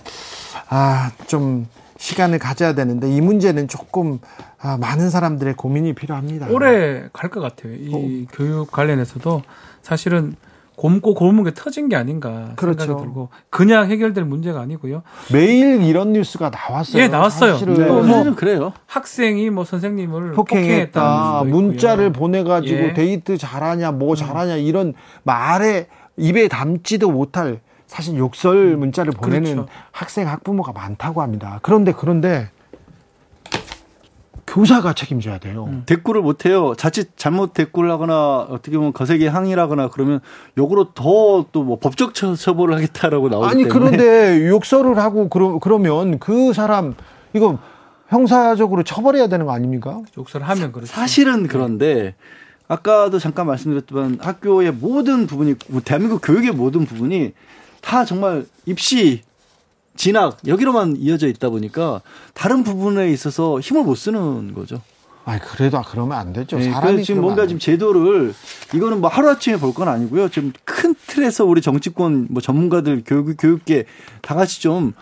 [0.70, 1.68] 아, 좀
[1.98, 4.20] 시간을 가져야 되는데 이 문제는 조금
[4.62, 6.48] 아, 많은 사람들의 고민이 필요합니다.
[6.50, 7.74] 오래 갈 것 같아요.
[7.74, 7.90] 이
[8.28, 8.28] 어.
[8.36, 9.42] 교육 관련해서도
[9.90, 10.36] 사실은
[10.76, 12.86] 곰고 곰은 게 터진 게 아닌가 그렇죠.
[12.86, 15.02] 생각이 들고 그냥 해결될 문제가 아니고요.
[15.34, 17.02] 매일 이런 뉴스가 나왔어요.
[17.02, 17.54] 예, 나왔어요.
[17.54, 17.86] 사실은 네.
[17.86, 18.72] 뭐 그래요.
[18.86, 21.44] 학생이 뭐 선생님을 폭행했다.
[21.48, 22.94] 문자를 보내가지고 예.
[22.94, 24.16] 데이트 잘하냐, 뭐 음.
[24.16, 25.88] 잘하냐 이런 말에
[26.18, 29.72] 입에 담지도 못할 사실 욕설 문자를 보내는 그렇죠.
[29.92, 31.60] 학생 학부모가 많다고 합니다.
[31.64, 32.52] 그런데 그런데
[34.54, 35.66] 교사가 책임져야 돼요.
[35.70, 35.84] 음.
[35.86, 36.74] 대꾸를 못 해요.
[36.76, 40.20] 자칫 잘못 대꾸를 하거나 어떻게 보면 거세게 항의를 하거나 그러면
[40.58, 43.70] 욕으로 더 또 뭐 법적 처벌을 하겠다라고 나오기 아니 때문에.
[43.98, 46.96] 그런데 욕설을 하고 그러, 그러면 그 사람
[47.34, 47.60] 이거
[48.08, 50.00] 형사적으로 처벌해야 되는 거 아닙니까?
[50.18, 50.92] 욕설을 하면 그렇죠.
[50.92, 52.16] 사실은 그런데
[52.68, 57.34] 아까도 잠깐 말씀드렸지만 학교의 모든 부분이 뭐 대한민국 교육의 모든 부분이
[57.82, 59.22] 다 정말 입시
[60.04, 62.00] 진학 여기로만 이어져 있다 보니까
[62.34, 64.82] 다른 부분에 있어서 힘을 못 쓰는 거죠.
[65.26, 66.58] 아, 그래도 그러면 안 되죠.
[66.58, 68.34] 네, 사람이 지금 뭔가 지금 제도를
[68.74, 70.30] 이거는 뭐 하루 아침에 볼 건 아니고요.
[70.30, 73.84] 지금 큰 틀에서 우리 정치권 뭐 전문가들 교육 교육계
[74.22, 74.94] 다 같이 좀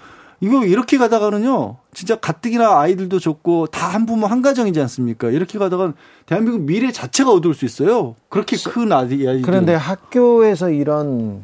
[0.41, 1.77] 이거 이렇게 가다가는요.
[1.93, 5.29] 진짜 가뜩이나 아이들도 좋고 다 한 부모 한 가정이지 않습니까?
[5.29, 5.93] 이렇게 가다가
[6.25, 8.15] 대한민국 미래 자체가 어두울 수 있어요.
[8.29, 9.43] 그렇게 큰 아이들.
[9.43, 11.43] 그런데 학교에서 이런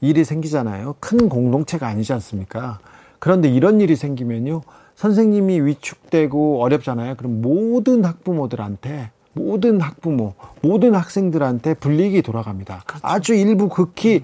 [0.00, 0.96] 일이 생기잖아요.
[1.00, 2.78] 큰 공동체가 아니지 않습니까?
[3.24, 4.60] 그런데 이런 일이 생기면요.
[4.96, 7.14] 선생님이 위축되고 어렵잖아요.
[7.14, 12.82] 그럼 모든 학부모들한테 모든 학부모, 모든 학생들한테 불리익이 돌아갑니다.
[12.84, 13.06] 그렇죠.
[13.06, 14.20] 아주 일부 극히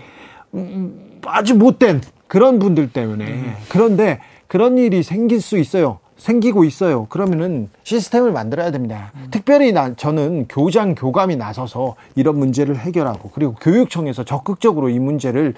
[0.53, 3.55] 음, 아주 못된 그런 분들 때문에 음.
[3.71, 6.01] 그런데 그런 일이 생길 수 있어요.
[6.19, 7.07] 생기고 있어요.
[7.07, 9.13] 그러면은 시스템을 만들어야 됩니다.
[9.15, 9.29] 음.
[9.31, 15.55] 특별히 나, 저는 교장 교감이 나서서 이런 문제를 해결하고 그리고 교육청에서 적극적으로 이 문제를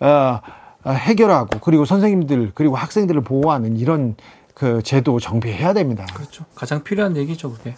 [0.00, 0.40] 어, 아,
[0.94, 4.16] 해결하고 그리고 선생님들 그리고 학생들을 보호하는 이런
[4.54, 6.06] 그 제도 정비해야 됩니다.
[6.14, 6.44] 그렇죠.
[6.54, 7.74] 가장 필요한 얘기죠, 그게.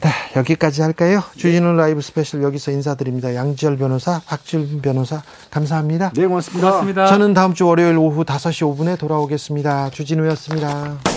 [0.00, 1.22] 네, 여기까지 할까요?
[1.36, 3.34] 주진우 라이브 스페셜 여기서 인사드립니다.
[3.34, 6.10] 양지열 변호사, 박지훈 변호사, 감사합니다.
[6.14, 6.68] 네, 고맙습니다.
[6.68, 7.06] 고맙습니다.
[7.06, 9.90] 저는 다음 주 월요일 오후 5시 5분에 돌아오겠습니다.
[9.90, 11.15] 주진우였습니다.